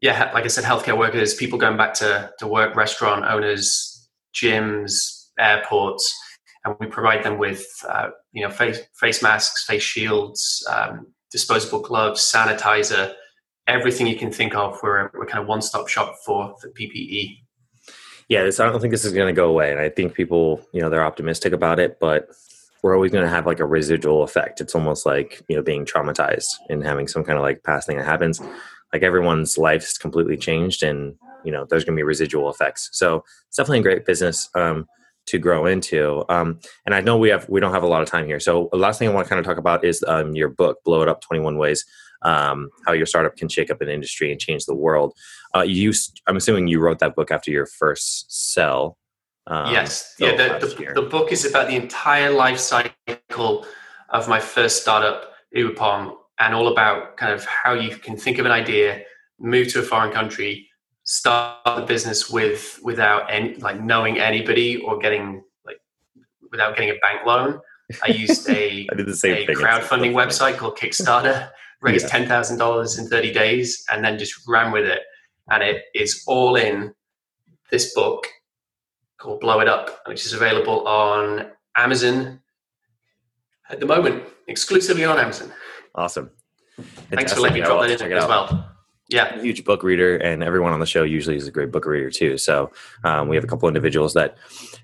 yeah, 0.00 0.30
like 0.34 0.44
I 0.44 0.48
said, 0.48 0.64
healthcare 0.64 0.98
workers, 0.98 1.34
people 1.34 1.58
going 1.58 1.76
back 1.76 1.94
to 1.94 2.32
to 2.38 2.48
work, 2.48 2.74
restaurant 2.74 3.24
owners, 3.24 4.08
gyms, 4.34 5.28
airports 5.38 6.14
and 6.64 6.76
we 6.80 6.86
provide 6.86 7.24
them 7.24 7.38
with 7.38 7.66
uh, 7.88 8.10
you 8.32 8.42
know 8.42 8.50
face 8.50 8.80
face 8.94 9.22
masks, 9.22 9.64
face 9.64 9.82
shields, 9.82 10.66
um, 10.70 11.06
disposable 11.30 11.80
gloves, 11.80 12.20
sanitizer, 12.20 13.14
everything 13.66 14.06
you 14.06 14.16
can 14.16 14.30
think 14.30 14.54
of. 14.54 14.78
We're 14.82 15.10
we're 15.14 15.26
kind 15.26 15.42
of 15.42 15.48
one 15.48 15.62
stop 15.62 15.88
shop 15.88 16.16
for 16.24 16.54
PPE. 16.78 17.38
Yeah, 18.28 18.44
this, 18.44 18.60
I 18.60 18.70
don't 18.70 18.80
think 18.80 18.92
this 18.92 19.04
is 19.04 19.12
going 19.12 19.34
to 19.34 19.38
go 19.38 19.48
away, 19.48 19.72
and 19.72 19.80
I 19.80 19.88
think 19.88 20.14
people 20.14 20.64
you 20.72 20.80
know 20.80 20.90
they're 20.90 21.04
optimistic 21.04 21.52
about 21.52 21.80
it, 21.80 21.98
but 22.00 22.28
we're 22.82 22.94
always 22.94 23.12
going 23.12 23.24
to 23.24 23.30
have 23.30 23.46
like 23.46 23.60
a 23.60 23.66
residual 23.66 24.22
effect. 24.22 24.60
It's 24.60 24.74
almost 24.74 25.06
like 25.06 25.42
you 25.48 25.56
know 25.56 25.62
being 25.62 25.84
traumatized 25.84 26.48
and 26.68 26.84
having 26.84 27.08
some 27.08 27.24
kind 27.24 27.38
of 27.38 27.42
like 27.42 27.62
past 27.64 27.86
thing 27.86 27.96
that 27.96 28.06
happens. 28.06 28.40
Like 28.92 29.02
everyone's 29.02 29.56
life's 29.56 29.98
completely 29.98 30.36
changed, 30.36 30.82
and 30.82 31.14
you 31.44 31.52
know 31.52 31.66
there's 31.68 31.84
going 31.84 31.96
to 31.96 32.00
be 32.00 32.04
residual 32.04 32.50
effects. 32.50 32.90
So 32.92 33.24
it's 33.48 33.56
definitely 33.56 33.80
a 33.80 33.82
great 33.82 34.06
business. 34.06 34.48
Um, 34.54 34.86
to 35.30 35.38
grow 35.38 35.66
into. 35.66 36.24
Um, 36.28 36.58
and 36.84 36.94
I 36.94 37.00
know 37.00 37.16
we 37.16 37.28
have 37.30 37.48
we 37.48 37.60
don't 37.60 37.72
have 37.72 37.82
a 37.82 37.88
lot 37.88 38.02
of 38.02 38.08
time 38.08 38.26
here. 38.26 38.40
So 38.40 38.68
the 38.72 38.78
last 38.78 38.98
thing 38.98 39.08
I 39.08 39.12
want 39.12 39.26
to 39.26 39.28
kind 39.28 39.38
of 39.38 39.46
talk 39.46 39.58
about 39.58 39.84
is 39.84 40.04
um, 40.06 40.34
your 40.34 40.48
book, 40.48 40.78
"Blow 40.84 41.02
It 41.02 41.08
Up: 41.08 41.20
Twenty 41.20 41.42
One 41.42 41.56
Ways 41.56 41.84
um, 42.22 42.70
How 42.84 42.92
Your 42.92 43.06
Startup 43.06 43.36
Can 43.36 43.48
Shake 43.48 43.70
Up 43.70 43.80
an 43.80 43.88
Industry 43.88 44.30
and 44.32 44.40
Change 44.40 44.64
the 44.66 44.74
World." 44.74 45.14
Uh, 45.54 45.62
you, 45.62 45.92
I'm 46.26 46.36
assuming 46.36 46.66
you 46.66 46.80
wrote 46.80 46.98
that 46.98 47.14
book 47.14 47.30
after 47.30 47.50
your 47.50 47.66
first 47.66 48.52
sell. 48.52 48.98
Um, 49.46 49.72
yes, 49.72 50.14
yeah. 50.18 50.36
The, 50.36 50.66
the, 50.66 50.92
the, 51.00 51.08
book 51.08 51.32
is 51.32 51.44
about 51.44 51.68
the 51.68 51.74
entire 51.74 52.30
life 52.30 52.58
cycle 52.58 53.66
of 54.10 54.28
my 54.28 54.38
first 54.38 54.82
startup, 54.82 55.32
Uberpong, 55.56 56.14
and 56.38 56.54
all 56.54 56.68
about 56.68 57.16
kind 57.16 57.32
of 57.32 57.44
how 57.44 57.72
you 57.72 57.96
can 57.96 58.16
think 58.16 58.38
of 58.38 58.46
an 58.46 58.52
idea, 58.52 59.02
move 59.40 59.72
to 59.72 59.80
a 59.80 59.82
foreign 59.82 60.12
country, 60.12 60.69
start 61.10 61.58
the 61.64 61.82
business 61.82 62.30
with 62.30 62.78
without 62.84 63.28
any 63.28 63.54
like 63.56 63.80
knowing 63.80 64.20
anybody 64.20 64.76
or 64.76 64.96
getting 64.96 65.42
like 65.66 65.80
without 66.52 66.76
getting 66.76 66.90
a 66.90 66.98
bank 67.00 67.26
loan. 67.26 67.60
I 68.06 68.12
used 68.12 68.48
a, 68.48 68.86
I 68.92 68.94
did 68.94 69.06
the 69.06 69.16
same 69.16 69.42
a 69.42 69.46
thing. 69.46 69.56
crowdfunding 69.56 70.12
website 70.12 70.56
called 70.56 70.76
Kickstarter, 70.78 71.50
raised 71.82 72.06
Yeah. 72.12 72.24
$10,000 72.26 72.98
in 73.00 73.08
30 73.08 73.32
days, 73.32 73.84
and 73.90 74.04
then 74.04 74.20
just 74.20 74.46
ran 74.46 74.70
with 74.70 74.84
it. 74.86 75.00
And 75.50 75.64
it 75.64 75.82
is 75.96 76.22
all 76.28 76.54
in 76.54 76.94
this 77.72 77.92
book 77.92 78.28
called 79.18 79.40
Blow 79.40 79.58
It 79.58 79.66
Up, 79.68 80.02
which 80.06 80.24
is 80.24 80.32
available 80.32 80.86
on 80.86 81.50
Amazon 81.76 82.40
at 83.68 83.80
the 83.80 83.86
moment, 83.86 84.22
exclusively 84.46 85.04
on 85.04 85.18
Amazon. 85.18 85.50
Awesome. 85.96 86.30
Thanks 87.10 87.32
for 87.32 87.40
letting 87.40 87.58
me 87.60 87.66
drop 87.66 87.80
that 87.80 88.00
in 88.00 88.12
as 88.12 88.28
well. 88.28 88.76
Yeah. 89.10 89.24
I'm 89.32 89.40
a 89.40 89.42
huge 89.42 89.64
book 89.64 89.82
reader, 89.82 90.16
and 90.16 90.42
everyone 90.42 90.72
on 90.72 90.80
the 90.80 90.86
show 90.86 91.02
usually 91.02 91.36
is 91.36 91.48
a 91.48 91.50
great 91.50 91.72
book 91.72 91.84
reader 91.84 92.10
too. 92.10 92.38
So 92.38 92.70
um, 93.04 93.28
we 93.28 93.36
have 93.36 93.44
a 93.44 93.48
couple 93.48 93.68
individuals 93.68 94.14
that 94.14 94.36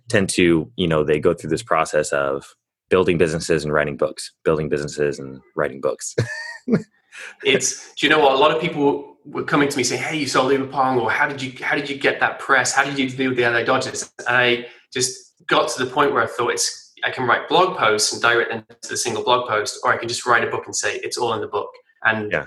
tend 0.08 0.28
to, 0.30 0.70
you 0.76 0.88
know, 0.88 1.04
they 1.04 1.20
go 1.20 1.32
through 1.32 1.50
this 1.50 1.62
process 1.62 2.12
of 2.12 2.54
building 2.88 3.18
businesses 3.18 3.64
and 3.64 3.72
writing 3.72 3.96
books, 3.96 4.32
building 4.44 4.68
businesses 4.68 5.18
and 5.18 5.40
writing 5.54 5.80
books. 5.80 6.14
it's 7.44 7.94
do 7.94 8.06
you 8.06 8.10
know 8.10 8.18
what 8.18 8.32
a 8.32 8.36
lot 8.36 8.50
of 8.50 8.60
people 8.60 9.16
were 9.24 9.42
coming 9.42 9.68
to 9.68 9.76
me 9.76 9.82
saying 9.82 10.02
hey 10.02 10.16
you 10.16 10.26
sold 10.26 10.52
Uber 10.52 10.66
Pong 10.66 10.98
or 10.98 11.10
how 11.10 11.26
did 11.26 11.40
you 11.40 11.52
how 11.64 11.74
did 11.74 11.88
you 11.88 11.96
get 11.96 12.20
that 12.20 12.38
press 12.38 12.72
how 12.74 12.84
did 12.84 12.98
you 12.98 13.08
deal 13.08 13.30
with 13.30 13.38
the 13.38 13.44
LA 13.44 13.62
Dodgers 13.62 14.12
and 14.28 14.36
I 14.36 14.66
just 14.92 15.32
got 15.46 15.68
to 15.70 15.84
the 15.84 15.90
point 15.90 16.12
where 16.12 16.22
I 16.22 16.26
thought 16.26 16.50
it's 16.50 16.92
I 17.04 17.10
can 17.10 17.26
write 17.26 17.48
blog 17.48 17.76
posts 17.76 18.12
and 18.12 18.20
direct 18.20 18.50
them 18.50 18.64
to 18.82 18.88
the 18.88 18.96
single 18.96 19.24
blog 19.24 19.48
post 19.48 19.80
or 19.82 19.92
I 19.92 19.96
can 19.96 20.08
just 20.08 20.26
write 20.26 20.44
a 20.44 20.50
book 20.50 20.66
and 20.66 20.76
say 20.76 20.96
it's 20.96 21.16
all 21.16 21.32
in 21.34 21.40
the 21.40 21.48
book 21.48 21.70
and 22.04 22.30
Yeah. 22.30 22.46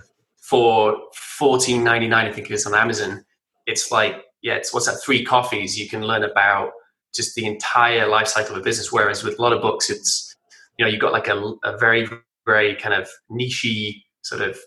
For 0.50 0.98
fourteen 1.13 1.84
ninety 1.84 2.08
nine 2.08 2.27
I 2.27 2.32
think 2.32 2.50
it 2.50 2.53
is 2.53 2.65
on 2.65 2.74
Amazon 2.74 3.24
it's 3.68 3.91
like 3.91 4.24
yeah 4.41 4.56
it's 4.56 4.74
what's 4.74 4.88
that 4.88 5.00
three 5.03 5.24
coffees 5.24 5.77
you 5.77 5.88
can 5.88 6.01
learn 6.01 6.24
about 6.24 6.72
just 7.13 7.36
the 7.36 7.46
entire 7.46 8.08
life 8.08 8.27
cycle 8.27 8.56
of 8.56 8.62
a 8.62 8.63
business 8.63 8.91
whereas 8.91 9.24
with 9.24 9.38
a 9.38 9.41
lot 9.41 9.53
of 9.53 9.62
books 9.62 9.89
it's 9.89 10.36
you 10.77 10.86
know 10.86 10.89
you've 10.89 11.01
got 11.01 11.12
like 11.12 11.27
a, 11.27 11.53
a 11.63 11.77
very 11.77 12.08
very 12.46 12.75
kind 12.75 12.96
of 12.96 13.08
nichey 13.32 14.03
sort 14.22 14.41
of 14.41 14.58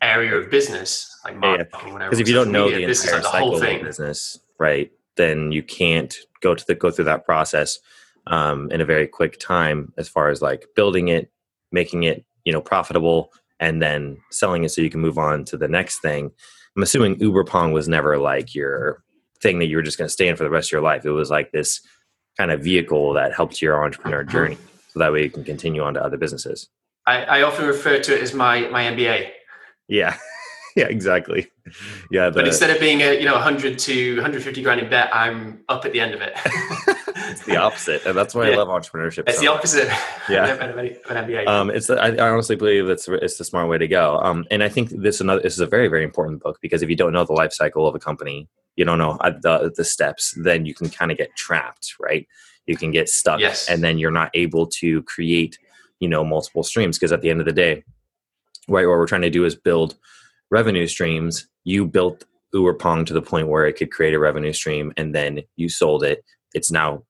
area 0.00 0.34
of 0.34 0.50
business 0.50 1.08
like 1.24 1.34
Yeah, 1.42 1.56
yeah. 1.58 1.92
whatever 1.92 2.10
Because 2.10 2.20
if 2.20 2.28
you 2.28 2.34
don't 2.34 2.50
know 2.50 2.66
the 2.66 2.72
media, 2.72 2.86
this 2.88 3.04
is 3.04 3.12
entire 3.12 3.16
like 3.16 3.24
the 3.24 3.30
cycle 3.30 3.48
whole 3.48 3.56
of 3.56 3.82
business, 3.82 4.38
right, 4.58 4.90
then 5.16 5.52
you 5.52 5.62
can't 5.62 6.14
go 6.40 6.54
to 6.54 6.64
the 6.66 6.74
go 6.74 6.90
through 6.90 7.04
that 7.06 7.24
process 7.24 7.78
um, 8.26 8.70
in 8.70 8.80
a 8.80 8.84
very 8.84 9.06
quick 9.06 9.38
time 9.38 9.92
as 9.96 10.08
far 10.08 10.28
as 10.28 10.42
like 10.42 10.66
building 10.74 11.08
it, 11.08 11.30
making 11.70 12.02
it, 12.02 12.24
you 12.44 12.52
know, 12.52 12.60
profitable, 12.60 13.32
and 13.62 13.80
then 13.80 14.18
selling 14.32 14.64
it 14.64 14.70
so 14.70 14.82
you 14.82 14.90
can 14.90 15.00
move 15.00 15.18
on 15.18 15.44
to 15.44 15.56
the 15.56 15.68
next 15.68 16.00
thing. 16.00 16.32
I'm 16.76 16.82
assuming 16.82 17.20
Uber 17.20 17.44
Pong 17.44 17.70
was 17.70 17.86
never 17.88 18.18
like 18.18 18.56
your 18.56 19.04
thing 19.40 19.60
that 19.60 19.66
you 19.66 19.76
were 19.76 19.82
just 19.82 19.98
going 19.98 20.08
to 20.08 20.12
stay 20.12 20.26
in 20.26 20.34
for 20.34 20.42
the 20.42 20.50
rest 20.50 20.68
of 20.68 20.72
your 20.72 20.80
life. 20.80 21.04
It 21.04 21.12
was 21.12 21.30
like 21.30 21.52
this 21.52 21.80
kind 22.36 22.50
of 22.50 22.60
vehicle 22.60 23.12
that 23.12 23.32
helped 23.32 23.62
your 23.62 23.84
entrepreneur 23.84 24.22
uh-huh. 24.22 24.32
journey, 24.32 24.58
so 24.88 24.98
that 24.98 25.12
way 25.12 25.22
you 25.22 25.30
can 25.30 25.44
continue 25.44 25.80
on 25.82 25.94
to 25.94 26.02
other 26.04 26.16
businesses. 26.16 26.68
I, 27.06 27.22
I 27.22 27.42
often 27.42 27.66
refer 27.66 28.00
to 28.00 28.14
it 28.14 28.20
as 28.20 28.34
my 28.34 28.68
my 28.68 28.82
MBA 28.82 29.30
Yeah, 29.88 30.16
yeah, 30.76 30.86
exactly. 30.86 31.50
Yeah, 32.10 32.30
but 32.30 32.46
instead 32.46 32.70
of 32.70 32.80
being 32.80 33.00
a 33.02 33.18
you 33.18 33.24
know 33.24 33.34
100 33.34 33.78
to 33.80 34.14
150 34.16 34.62
grand 34.62 34.80
in 34.80 34.90
debt 34.90 35.10
I'm 35.12 35.60
up 35.68 35.84
at 35.84 35.92
the 35.92 36.00
end 36.00 36.14
of 36.14 36.20
it 36.20 36.32
it's 37.30 37.44
the 37.44 37.56
opposite, 37.56 38.04
and 38.04 38.16
that's 38.16 38.34
why 38.34 38.50
I 38.50 38.56
love 38.56 38.68
entrepreneurship. 38.68 39.24
it's 39.28 39.36
so 39.36 39.42
the 39.42 39.48
opposite 39.52 39.88
Yeah. 40.28 40.46
of 40.46 40.60
an 40.60 40.70
of 40.70 40.78
an 41.16 41.24
MBA 41.26 41.46
um, 41.46 41.70
it's 41.70 41.88
I, 41.90 42.08
I 42.08 42.28
honestly 42.30 42.56
believe 42.56 42.88
it's 42.88 43.06
it's 43.08 43.38
the 43.38 43.44
smart 43.44 43.68
way 43.68 43.78
to 43.78 43.88
go. 43.88 44.18
Um, 44.18 44.44
and 44.50 44.62
I 44.62 44.68
think 44.68 44.90
this 44.90 45.20
another 45.20 45.40
this 45.42 45.54
is 45.54 45.60
a 45.60 45.66
very 45.66 45.88
very 45.88 46.04
important 46.04 46.42
book 46.42 46.58
because 46.60 46.82
if 46.82 46.90
you 46.90 46.96
don't 46.96 47.12
know 47.12 47.24
the 47.24 47.32
life 47.32 47.52
cycle 47.52 47.86
of 47.86 47.94
a 47.94 47.98
company, 47.98 48.48
you 48.76 48.84
don't 48.84 48.98
know 48.98 49.12
uh, 49.20 49.30
the 49.42 49.72
the 49.76 49.84
steps, 49.84 50.34
then 50.42 50.66
you 50.66 50.74
can 50.74 50.88
kind 50.90 51.10
of 51.10 51.18
get 51.18 51.34
trapped, 51.36 51.94
right? 52.00 52.26
You 52.66 52.76
can 52.76 52.90
get 52.92 53.08
stuck, 53.08 53.40
Yes. 53.40 53.68
and 53.68 53.82
then 53.82 53.98
you're 53.98 54.12
not 54.12 54.30
able 54.34 54.66
to 54.80 55.02
create, 55.02 55.58
you 56.00 56.08
know, 56.08 56.22
multiple 56.24 56.62
streams 56.62 56.96
because 56.98 57.10
at 57.12 57.20
the 57.20 57.28
end 57.30 57.40
of 57.40 57.46
the 57.46 57.52
day, 57.52 57.82
right, 58.68 58.86
what 58.86 58.98
we're 58.98 59.06
trying 59.06 59.22
to 59.22 59.30
do 59.30 59.44
is 59.44 59.56
build 59.56 59.96
revenue 60.52 60.86
streams. 60.86 61.48
You 61.64 61.86
built 61.86 62.24
Uber 62.52 62.74
Pong 62.74 63.04
to 63.06 63.14
the 63.14 63.22
point 63.22 63.48
where 63.48 63.66
it 63.66 63.72
could 63.72 63.90
create 63.90 64.14
a 64.14 64.18
revenue 64.18 64.52
stream, 64.52 64.92
and 64.96 65.14
then 65.14 65.40
you 65.56 65.68
sold 65.68 66.04
it. 66.04 66.22
It's 66.54 66.70
now 66.70 67.02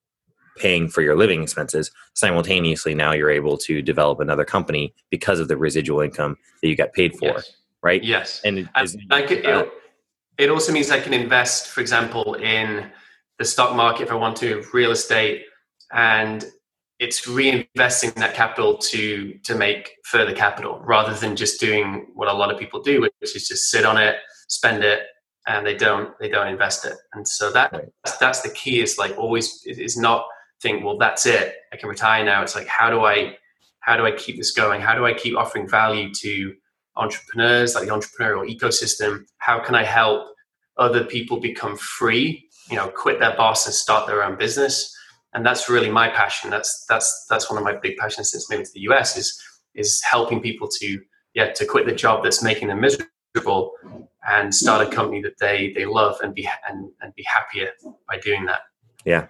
paying 0.57 0.89
for 0.89 1.03
your 1.03 1.17
living 1.17 1.43
expenses 1.43 1.91
simultaneously 2.15 2.95
now 2.95 3.13
you're 3.13 3.31
able 3.31 3.57
to 3.57 3.81
develop 3.81 4.21
another 4.21 4.45
company 4.45 4.95
because 5.11 5.41
of 5.41 5.49
the 5.49 5.57
residual 5.57 6.01
income 6.01 6.37
that 6.61 6.69
you 6.69 6.77
got 6.77 6.93
paid 6.93 7.17
for 7.17 7.25
yes. 7.25 7.53
right 7.83 8.05
yes 8.05 8.43
and 8.45 8.59
it, 8.59 8.69
And 8.75 8.85
is- 8.85 8.97
I 9.11 9.23
could, 9.23 9.39
it, 9.47 9.73
it 10.37 10.51
also 10.51 10.71
means 10.71 10.91
I 10.91 11.01
can 11.01 11.15
invest, 11.15 11.69
for 11.69 11.81
example, 11.81 12.35
in 12.35 12.91
the 13.39 13.47
stock 13.47 13.75
market 13.75 14.03
if 14.03 14.11
I 14.13 14.15
want 14.15 14.37
to, 14.39 14.63
real 14.75 14.91
estate, 14.91 15.45
and 15.93 16.45
it's 17.03 17.27
reinvesting 17.27 18.15
that 18.15 18.33
capital 18.33 18.79
to 18.79 19.35
to 19.43 19.57
make 19.57 19.97
further 20.05 20.33
capital 20.33 20.81
rather 20.85 21.13
than 21.15 21.35
just 21.35 21.59
doing 21.59 22.07
what 22.15 22.29
a 22.29 22.33
lot 22.33 22.53
of 22.53 22.59
people 22.61 22.81
do, 22.81 23.01
which 23.01 23.13
is 23.35 23.49
just 23.49 23.71
sit 23.73 23.85
on 23.85 23.97
it, 23.97 24.17
spend 24.49 24.85
it, 24.85 25.01
and 25.49 25.67
they 25.67 25.77
don't 25.77 26.11
they 26.21 26.29
don't 26.29 26.47
invest 26.47 26.85
it. 26.85 26.95
And 27.15 27.27
so 27.27 27.51
that 27.51 27.73
Right. 27.73 27.89
that's, 28.05 28.19
that's 28.19 28.41
the 28.43 28.51
key. 28.51 28.81
Is 28.81 28.99
like 28.99 29.19
always 29.19 29.65
is 29.67 29.97
not 29.97 30.27
think 30.63 30.85
well 30.85 30.97
that's 30.97 31.27
it 31.27 31.57
I 31.73 31.77
can 31.77 31.89
retire 31.89 32.25
now. 32.25 32.41
It's 32.43 32.55
like 32.55 32.69
how 32.69 32.89
do 32.89 33.05
I 33.05 33.37
how 33.81 33.97
do 33.97 34.07
I 34.07 34.13
keep 34.13 34.37
this 34.37 34.53
going? 34.53 34.81
How 34.81 34.95
do 34.95 35.05
I 35.05 35.13
keep 35.13 35.37
offering 35.37 35.69
value 35.69 36.15
to 36.23 36.55
entrepreneurs, 36.95 37.75
like 37.75 37.87
the 37.89 37.93
entrepreneurial 37.93 38.47
ecosystem? 38.49 39.25
How 39.39 39.59
can 39.59 39.75
I 39.75 39.83
help 39.83 40.29
other 40.77 41.03
people 41.03 41.41
become 41.41 41.77
free? 41.77 42.49
You 42.71 42.77
know, 42.77 42.87
quit 42.87 43.19
their 43.19 43.37
boss 43.37 43.67
and 43.67 43.75
start 43.75 44.07
their 44.07 44.23
own 44.23 44.39
business. 44.39 44.97
And 45.35 45.47
that's 45.47 45.69
really 45.69 45.91
my 45.91 46.09
passion. 46.09 46.51
That's 46.51 46.85
that's 46.89 47.27
that's 47.29 47.49
one 47.49 47.59
of 47.59 47.65
my 47.65 47.77
big 47.77 47.97
passions 47.97 48.31
since 48.33 48.51
moving 48.51 48.67
to 48.67 48.73
the 48.73 48.81
US 48.93 49.17
is 49.17 49.41
is 49.75 50.03
helping 50.03 50.41
people 50.41 50.69
to 50.81 51.01
yeah 51.35 51.53
to 51.53 51.65
quit 51.65 51.87
the 51.87 51.95
job 51.95 52.23
that's 52.23 52.43
making 52.43 52.69
them 52.69 52.81
miserable 52.81 53.73
and 54.29 54.55
start 54.55 54.87
a 54.87 54.91
company 54.91 55.23
that 55.23 55.39
they 55.39 55.73
they 55.75 55.85
love 55.85 56.19
and 56.23 56.35
be 56.35 56.49
and, 56.69 56.91
and 57.01 57.15
be 57.15 57.25
happier 57.27 57.71
by 58.09 58.19
doing 58.19 58.45
that. 58.47 58.61
yeah 59.05 59.27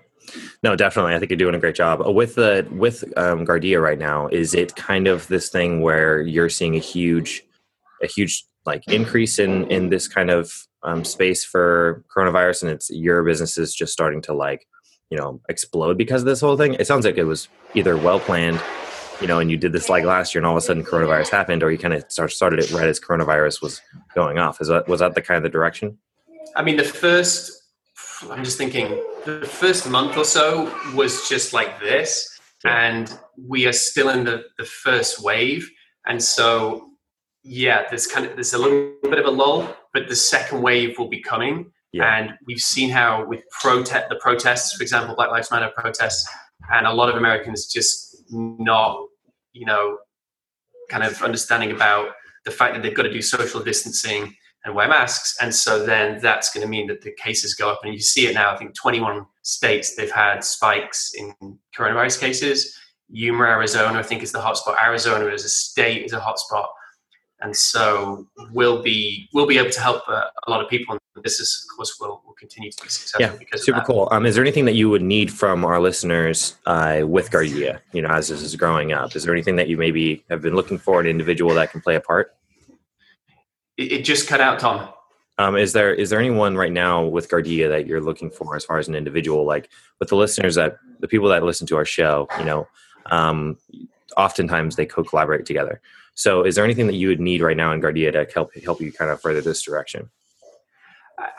no 0.62 0.76
definitely 0.76 1.14
i 1.14 1.18
think 1.18 1.30
you're 1.30 1.36
doing 1.36 1.54
a 1.54 1.58
great 1.58 1.74
job 1.74 2.00
Uh, 2.06 2.10
with 2.10 2.34
the 2.34 2.66
with 2.72 3.04
um, 3.16 3.44
Guardia 3.44 3.80
right 3.80 3.98
now 3.98 4.28
is 4.28 4.54
it 4.54 4.74
kind 4.76 5.08
of 5.08 5.26
this 5.28 5.48
thing 5.48 5.80
where 5.80 6.20
you're 6.20 6.48
seeing 6.48 6.76
a 6.76 6.80
huge 6.80 7.42
a 8.02 8.06
huge 8.06 8.44
like 8.66 8.82
increase 8.88 9.38
in 9.38 9.66
in 9.70 9.88
this 9.88 10.08
kind 10.08 10.30
of 10.30 10.52
um, 10.84 11.04
space 11.04 11.44
for 11.44 12.04
coronavirus 12.14 12.62
and 12.62 12.72
it's 12.72 12.90
your 12.90 13.22
business 13.22 13.56
is 13.56 13.74
just 13.74 13.92
starting 13.92 14.20
to 14.22 14.32
like 14.34 14.66
you 15.12 15.18
know 15.18 15.40
explode 15.48 15.96
because 15.96 16.22
of 16.22 16.26
this 16.26 16.40
whole 16.40 16.56
thing 16.56 16.74
it 16.74 16.86
sounds 16.86 17.04
like 17.04 17.18
it 17.18 17.24
was 17.24 17.48
either 17.74 17.96
well 17.96 18.18
planned 18.18 18.60
you 19.20 19.26
know 19.26 19.38
and 19.38 19.50
you 19.50 19.56
did 19.56 19.72
this 19.72 19.88
like 19.88 20.04
last 20.04 20.34
year 20.34 20.40
and 20.40 20.46
all 20.46 20.56
of 20.56 20.62
a 20.62 20.66
sudden 20.66 20.82
coronavirus 20.82 21.28
happened 21.28 21.62
or 21.62 21.70
you 21.70 21.78
kind 21.78 21.94
of 21.94 22.04
start, 22.08 22.32
started 22.32 22.58
it 22.58 22.70
right 22.72 22.88
as 22.88 22.98
coronavirus 22.98 23.62
was 23.62 23.80
going 24.14 24.38
off 24.38 24.60
is 24.60 24.68
that 24.68 24.88
was 24.88 25.00
that 25.00 25.14
the 25.14 25.22
kind 25.22 25.36
of 25.36 25.42
the 25.44 25.48
direction 25.48 25.98
I 26.54 26.62
mean, 26.62 26.76
the 26.76 26.84
first, 26.84 27.62
I'm 28.30 28.44
just 28.44 28.58
thinking, 28.58 29.02
the 29.24 29.46
first 29.46 29.88
month 29.88 30.16
or 30.16 30.24
so 30.24 30.72
was 30.94 31.28
just 31.28 31.52
like 31.52 31.80
this. 31.80 32.28
Yeah. 32.64 32.88
And 32.88 33.18
we 33.36 33.66
are 33.66 33.72
still 33.72 34.10
in 34.10 34.24
the, 34.24 34.44
the 34.58 34.64
first 34.64 35.22
wave. 35.22 35.68
And 36.06 36.22
so, 36.22 36.90
yeah, 37.42 37.88
there's 37.88 38.06
kind 38.06 38.26
of, 38.26 38.34
there's 38.34 38.54
a 38.54 38.58
little 38.58 38.94
bit 39.02 39.18
of 39.18 39.26
a 39.26 39.30
lull, 39.30 39.76
but 39.92 40.08
the 40.08 40.16
second 40.16 40.62
wave 40.62 40.98
will 40.98 41.08
be 41.08 41.20
coming. 41.20 41.72
Yeah. 41.92 42.16
And 42.16 42.32
we've 42.46 42.58
seen 42.58 42.88
how 42.88 43.26
with 43.26 43.42
protest, 43.60 44.08
the 44.08 44.16
protests, 44.16 44.74
for 44.74 44.82
example, 44.82 45.14
Black 45.14 45.30
Lives 45.30 45.50
Matter 45.50 45.70
protests, 45.76 46.28
and 46.72 46.86
a 46.86 46.92
lot 46.92 47.08
of 47.08 47.16
Americans 47.16 47.66
just 47.66 48.24
not, 48.30 49.06
you 49.52 49.66
know, 49.66 49.98
kind 50.88 51.04
of 51.04 51.22
understanding 51.22 51.70
about 51.70 52.08
the 52.44 52.50
fact 52.50 52.74
that 52.74 52.82
they've 52.82 52.94
got 52.94 53.02
to 53.02 53.12
do 53.12 53.22
social 53.22 53.62
distancing 53.62 54.34
and 54.64 54.74
wear 54.74 54.88
masks. 54.88 55.36
And 55.40 55.54
so 55.54 55.84
then 55.84 56.20
that's 56.20 56.52
going 56.52 56.62
to 56.62 56.68
mean 56.68 56.86
that 56.86 57.02
the 57.02 57.12
cases 57.12 57.54
go 57.54 57.70
up. 57.70 57.80
And 57.82 57.92
you 57.92 58.00
see 58.00 58.26
it 58.26 58.34
now, 58.34 58.54
I 58.54 58.56
think 58.56 58.74
21 58.74 59.26
states, 59.42 59.94
they've 59.96 60.10
had 60.10 60.44
spikes 60.44 61.12
in 61.14 61.34
coronavirus 61.76 62.20
cases. 62.20 62.78
Yuma, 63.10 63.44
Arizona, 63.44 63.98
I 63.98 64.02
think 64.02 64.22
is 64.22 64.32
the 64.32 64.38
hotspot. 64.38 64.82
Arizona 64.82 65.26
as 65.26 65.44
a 65.44 65.48
state 65.48 66.04
is 66.04 66.12
a 66.12 66.20
hotspot. 66.20 66.68
And 67.42 67.56
so 67.56 68.26
we'll 68.52 68.82
be 68.82 69.28
we'll 69.32 69.46
be 69.46 69.58
able 69.58 69.70
to 69.70 69.80
help 69.80 70.08
uh, 70.08 70.24
a 70.46 70.50
lot 70.50 70.62
of 70.62 70.70
people. 70.70 70.92
And 70.92 71.24
this 71.24 71.40
is, 71.40 71.66
of 71.68 71.76
course, 71.76 71.98
will 72.00 72.22
will 72.24 72.34
continue 72.34 72.70
to 72.70 72.82
be 72.82 72.88
successful 72.88 73.20
yeah 73.20 73.36
because 73.36 73.64
super 73.64 73.82
cool. 73.84 74.08
Um, 74.12 74.26
is 74.26 74.36
there 74.36 74.44
anything 74.44 74.64
that 74.66 74.74
you 74.74 74.88
would 74.88 75.02
need 75.02 75.32
from 75.32 75.64
our 75.64 75.80
listeners 75.80 76.56
uh, 76.66 77.02
with 77.04 77.30
Guardia 77.30 77.82
you 77.92 78.00
know 78.00 78.08
as 78.08 78.28
this 78.28 78.42
is 78.42 78.54
growing 78.54 78.92
up? 78.92 79.16
Is 79.16 79.24
there 79.24 79.34
anything 79.34 79.56
that 79.56 79.68
you 79.68 79.76
maybe 79.76 80.24
have 80.30 80.40
been 80.40 80.54
looking 80.54 80.78
for 80.78 81.00
an 81.00 81.06
individual 81.06 81.52
that 81.54 81.72
can 81.72 81.80
play 81.80 81.96
a 81.96 82.00
part? 82.00 82.34
It, 83.76 83.92
it 83.92 84.04
just 84.04 84.28
cut 84.28 84.40
out, 84.40 84.60
Tom. 84.60 84.88
um, 85.38 85.56
is 85.56 85.72
there 85.72 85.92
is 85.92 86.10
there 86.10 86.20
anyone 86.20 86.56
right 86.56 86.72
now 86.72 87.04
with 87.04 87.28
Guardia 87.28 87.68
that 87.68 87.88
you're 87.88 88.00
looking 88.00 88.30
for 88.30 88.54
as 88.54 88.64
far 88.64 88.78
as 88.78 88.86
an 88.86 88.94
individual? 88.94 89.44
Like 89.44 89.68
with 89.98 90.10
the 90.10 90.16
listeners 90.16 90.54
that 90.54 90.76
the 91.00 91.08
people 91.08 91.28
that 91.30 91.42
listen 91.42 91.66
to 91.66 91.76
our 91.76 91.84
show 91.84 92.28
you 92.38 92.44
know 92.44 92.68
um, 93.06 93.58
oftentimes 94.16 94.76
they 94.76 94.86
co-collaborate 94.86 95.44
together 95.44 95.80
so 96.14 96.44
is 96.44 96.54
there 96.54 96.64
anything 96.64 96.86
that 96.86 96.94
you 96.94 97.08
would 97.08 97.20
need 97.20 97.40
right 97.40 97.56
now 97.56 97.72
in 97.72 97.80
Guardia 97.80 98.12
to 98.12 98.26
help 98.34 98.50
help 98.64 98.80
you 98.80 98.92
kind 98.92 99.10
of 99.10 99.20
further 99.20 99.40
this 99.40 99.62
direction 99.62 100.10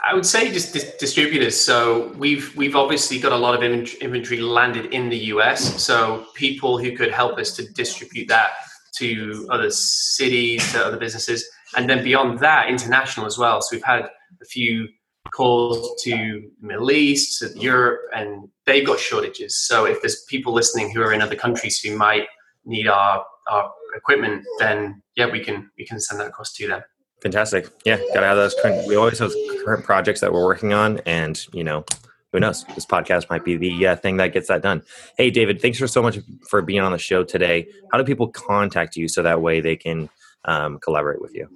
I 0.05 0.13
would 0.13 0.25
say 0.25 0.51
just 0.51 0.73
dis- 0.73 0.95
distributors. 0.99 1.59
So 1.59 2.13
we've 2.17 2.55
we've 2.55 2.75
obviously 2.75 3.19
got 3.19 3.31
a 3.31 3.37
lot 3.37 3.55
of 3.55 3.63
inventory 3.63 4.39
landed 4.39 4.93
in 4.93 5.09
the 5.09 5.17
US. 5.33 5.83
So 5.83 6.25
people 6.35 6.77
who 6.77 6.95
could 6.95 7.11
help 7.11 7.37
us 7.37 7.55
to 7.57 7.67
distribute 7.73 8.27
that 8.27 8.51
to 8.97 9.47
other 9.49 9.71
cities, 9.71 10.71
to 10.73 10.85
other 10.85 10.97
businesses, 10.97 11.47
and 11.75 11.89
then 11.89 12.03
beyond 12.03 12.39
that, 12.39 12.69
international 12.69 13.25
as 13.25 13.37
well. 13.37 13.61
So 13.61 13.75
we've 13.75 13.83
had 13.83 14.09
a 14.41 14.45
few 14.45 14.87
calls 15.31 16.01
to 16.03 16.51
Middle 16.61 16.91
East, 16.91 17.39
to 17.39 17.59
Europe, 17.59 18.01
and 18.13 18.49
they've 18.65 18.85
got 18.85 18.99
shortages. 18.99 19.57
So 19.57 19.85
if 19.85 20.01
there's 20.01 20.23
people 20.25 20.53
listening 20.53 20.93
who 20.93 21.01
are 21.01 21.13
in 21.13 21.21
other 21.21 21.35
countries 21.35 21.79
who 21.79 21.97
might 21.97 22.27
need 22.65 22.87
our 22.87 23.25
our 23.49 23.71
equipment, 23.95 24.45
then 24.59 25.01
yeah, 25.15 25.29
we 25.29 25.39
can 25.39 25.69
we 25.77 25.85
can 25.85 25.99
send 25.99 26.19
that 26.19 26.27
across 26.27 26.53
to 26.53 26.67
them. 26.67 26.81
Fantastic. 27.21 27.69
Yeah, 27.85 27.97
gotta 28.13 28.27
have 28.27 28.37
those. 28.37 28.55
Current, 28.61 28.87
we 28.87 28.95
always 28.95 29.19
have 29.19 29.31
current 29.63 29.85
projects 29.85 30.19
that 30.21 30.33
we're 30.33 30.43
working 30.43 30.73
on, 30.73 30.99
and 31.05 31.39
you 31.53 31.63
know, 31.63 31.85
who 32.33 32.39
knows? 32.39 32.65
This 32.75 32.85
podcast 32.85 33.29
might 33.29 33.45
be 33.45 33.55
the 33.55 33.87
uh, 33.87 33.95
thing 33.95 34.17
that 34.17 34.33
gets 34.33 34.47
that 34.49 34.61
done. 34.61 34.81
Hey, 35.17 35.29
David, 35.29 35.61
thanks 35.61 35.77
for 35.77 35.87
so 35.87 36.01
much 36.01 36.19
for 36.49 36.61
being 36.61 36.81
on 36.81 36.91
the 36.91 36.97
show 36.97 37.23
today. 37.23 37.67
How 37.91 37.97
do 37.97 38.03
people 38.03 38.27
contact 38.27 38.97
you 38.97 39.07
so 39.07 39.21
that 39.21 39.41
way 39.41 39.61
they 39.61 39.75
can 39.75 40.09
um, 40.45 40.79
collaborate 40.79 41.21
with 41.21 41.33
you? 41.33 41.47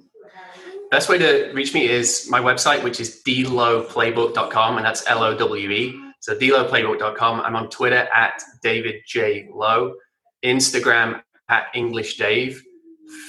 Best 0.90 1.10
way 1.10 1.18
to 1.18 1.52
reach 1.52 1.74
me 1.74 1.86
is 1.86 2.28
my 2.30 2.40
website, 2.40 2.82
which 2.82 2.98
is 2.98 3.20
dloweplaybook.com, 3.26 4.76
and 4.76 4.86
that's 4.86 5.06
L 5.06 5.22
O 5.22 5.36
W 5.36 5.70
E. 5.70 6.00
So 6.20 6.34
dloweplaybook.com. 6.34 7.40
I'm 7.40 7.56
on 7.56 7.68
Twitter 7.68 8.08
at 8.14 8.42
David 8.62 9.02
J 9.06 9.48
Lowe, 9.52 9.94
Instagram 10.42 11.20
at 11.48 11.66
English 11.74 12.16
Dave, 12.16 12.62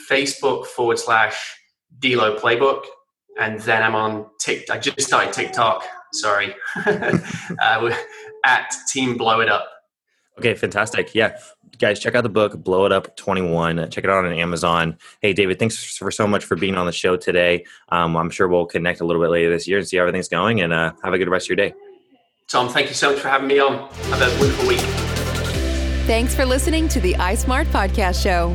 Facebook 0.10 0.66
forward 0.66 1.00
slash 1.00 1.58
Delo 2.00 2.38
Playbook, 2.38 2.84
and 3.40 3.60
then 3.62 3.84
I'm 3.84 3.96
on 3.96 4.28
TikTok. 4.40 4.76
I 4.76 4.80
just 4.80 5.02
started 5.02 5.34
TikTok. 5.34 5.84
Sorry, 6.12 6.56
uh, 6.86 7.96
at 8.46 8.74
Team 8.92 9.18
Blow 9.18 9.42
It 9.42 9.50
Up. 9.50 9.68
Okay, 10.40 10.56
fantastic. 10.56 11.14
Yeah, 11.14 11.38
guys, 11.80 12.00
check 12.00 12.16
out 12.16 12.24
the 12.24 12.30
book 12.30 12.64
Blow 12.64 12.86
It 12.86 12.92
Up 12.92 13.16
21. 13.18 13.90
Check 13.90 14.04
it 14.04 14.10
out 14.10 14.26
on 14.26 14.34
Amazon. 14.34 14.98
Hey, 15.22 15.34
David, 15.34 15.60
thanks 15.60 15.98
for 15.98 16.12
so 16.12 16.26
much 16.26 16.46
for 16.46 16.56
being 16.56 16.76
on 16.76 16.86
the 16.86 16.92
show 16.92 17.18
today. 17.18 17.66
Um, 17.90 18.16
I'm 18.16 18.30
sure 18.30 18.48
we'll 18.48 18.66
connect 18.66 19.02
a 19.02 19.06
little 19.06 19.22
bit 19.22 19.32
later 19.32 19.50
this 19.50 19.68
year 19.68 19.80
and 19.80 19.88
see 19.88 19.98
how 19.98 20.04
everything's 20.04 20.30
going. 20.30 20.62
And 20.62 20.74
uh, 20.74 20.94
have 21.04 21.14
a 21.14 21.18
good 21.18 21.30
rest 21.30 21.46
of 21.46 21.58
your 21.58 21.68
day. 21.68 21.74
Tom, 22.48 22.70
thank 22.70 22.88
you 22.88 22.96
so 22.96 23.12
much 23.12 23.20
for 23.20 23.28
having 23.28 23.48
me 23.48 23.60
on. 23.60 23.90
Have 23.90 24.22
a 24.22 24.40
wonderful 24.40 24.68
week. 24.68 24.99
Thanks 26.10 26.34
for 26.34 26.44
listening 26.44 26.88
to 26.88 27.00
the 27.00 27.14
iSmart 27.14 27.68
Podcast 27.68 28.24
Show. 28.24 28.52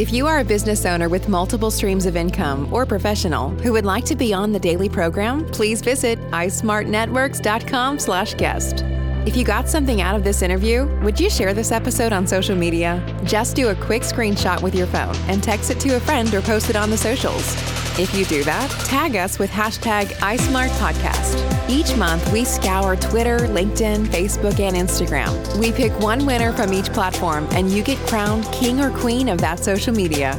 If 0.00 0.12
you 0.12 0.28
are 0.28 0.38
a 0.38 0.44
business 0.44 0.86
owner 0.86 1.08
with 1.08 1.28
multiple 1.28 1.72
streams 1.72 2.06
of 2.06 2.14
income 2.14 2.72
or 2.72 2.86
professional 2.86 3.48
who 3.48 3.72
would 3.72 3.84
like 3.84 4.04
to 4.04 4.14
be 4.14 4.32
on 4.32 4.52
the 4.52 4.60
daily 4.60 4.88
program, 4.88 5.44
please 5.46 5.82
visit 5.82 6.20
ismartnetworks.com/guest. 6.30 8.84
If 9.26 9.38
you 9.38 9.44
got 9.44 9.70
something 9.70 10.02
out 10.02 10.14
of 10.14 10.22
this 10.22 10.42
interview, 10.42 10.84
would 11.02 11.18
you 11.18 11.30
share 11.30 11.54
this 11.54 11.72
episode 11.72 12.12
on 12.12 12.26
social 12.26 12.54
media? 12.54 13.02
Just 13.24 13.56
do 13.56 13.68
a 13.70 13.74
quick 13.74 14.02
screenshot 14.02 14.60
with 14.60 14.74
your 14.74 14.86
phone 14.86 15.16
and 15.28 15.42
text 15.42 15.70
it 15.70 15.80
to 15.80 15.96
a 15.96 16.00
friend 16.00 16.32
or 16.34 16.42
post 16.42 16.68
it 16.68 16.76
on 16.76 16.90
the 16.90 16.96
socials. 16.98 17.54
If 17.98 18.14
you 18.14 18.26
do 18.26 18.44
that, 18.44 18.70
tag 18.86 19.16
us 19.16 19.38
with 19.38 19.50
hashtag 19.50 20.08
iSmartPodcast. 20.18 21.70
Each 21.70 21.96
month, 21.96 22.30
we 22.34 22.44
scour 22.44 22.96
Twitter, 22.96 23.38
LinkedIn, 23.38 24.08
Facebook, 24.08 24.60
and 24.60 24.76
Instagram. 24.76 25.56
We 25.58 25.72
pick 25.72 25.98
one 26.00 26.26
winner 26.26 26.52
from 26.52 26.74
each 26.74 26.92
platform, 26.92 27.48
and 27.52 27.70
you 27.70 27.82
get 27.82 27.96
crowned 28.06 28.44
king 28.52 28.78
or 28.78 28.90
queen 28.90 29.30
of 29.30 29.38
that 29.38 29.58
social 29.58 29.94
media. 29.94 30.34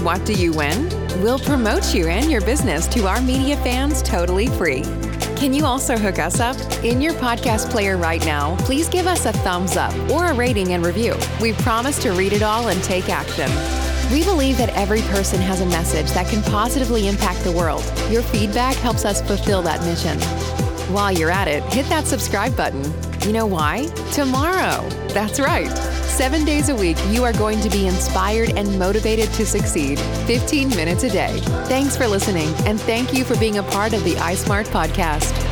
What 0.00 0.24
do 0.24 0.32
you 0.32 0.54
win? 0.54 0.88
We'll 1.20 1.38
promote 1.38 1.92
you 1.94 2.08
and 2.08 2.30
your 2.30 2.40
business 2.40 2.86
to 2.88 3.06
our 3.06 3.20
media 3.20 3.56
fans 3.58 4.00
totally 4.00 4.46
free. 4.46 4.84
Can 5.42 5.52
you 5.52 5.64
also 5.64 5.98
hook 5.98 6.20
us 6.20 6.38
up? 6.38 6.56
In 6.84 7.00
your 7.00 7.14
podcast 7.14 7.68
player 7.68 7.96
right 7.96 8.24
now, 8.24 8.54
please 8.58 8.88
give 8.88 9.08
us 9.08 9.26
a 9.26 9.32
thumbs 9.32 9.76
up 9.76 9.92
or 10.08 10.26
a 10.26 10.32
rating 10.32 10.72
and 10.72 10.86
review. 10.86 11.16
We 11.40 11.52
promise 11.52 12.00
to 12.04 12.12
read 12.12 12.32
it 12.32 12.44
all 12.44 12.68
and 12.68 12.80
take 12.84 13.08
action. 13.08 13.50
We 14.12 14.22
believe 14.22 14.56
that 14.58 14.68
every 14.76 15.00
person 15.00 15.40
has 15.40 15.60
a 15.60 15.66
message 15.66 16.12
that 16.12 16.28
can 16.28 16.44
positively 16.44 17.08
impact 17.08 17.42
the 17.42 17.50
world. 17.50 17.82
Your 18.08 18.22
feedback 18.22 18.76
helps 18.76 19.04
us 19.04 19.20
fulfill 19.20 19.62
that 19.62 19.80
mission. 19.80 20.16
While 20.94 21.10
you're 21.10 21.32
at 21.32 21.48
it, 21.48 21.64
hit 21.72 21.86
that 21.86 22.06
subscribe 22.06 22.56
button. 22.56 22.84
You 23.26 23.32
know 23.32 23.46
why? 23.46 23.86
Tomorrow. 24.12 24.88
That's 25.08 25.40
right. 25.40 25.91
Seven 26.12 26.44
days 26.44 26.68
a 26.68 26.76
week, 26.76 26.98
you 27.08 27.24
are 27.24 27.32
going 27.32 27.58
to 27.62 27.70
be 27.70 27.86
inspired 27.86 28.50
and 28.50 28.78
motivated 28.78 29.32
to 29.32 29.46
succeed 29.46 29.98
15 30.26 30.68
minutes 30.68 31.04
a 31.04 31.10
day. 31.10 31.40
Thanks 31.64 31.96
for 31.96 32.06
listening, 32.06 32.48
and 32.66 32.78
thank 32.78 33.14
you 33.14 33.24
for 33.24 33.34
being 33.38 33.56
a 33.56 33.62
part 33.62 33.94
of 33.94 34.04
the 34.04 34.12
iSmart 34.16 34.66
podcast. 34.66 35.51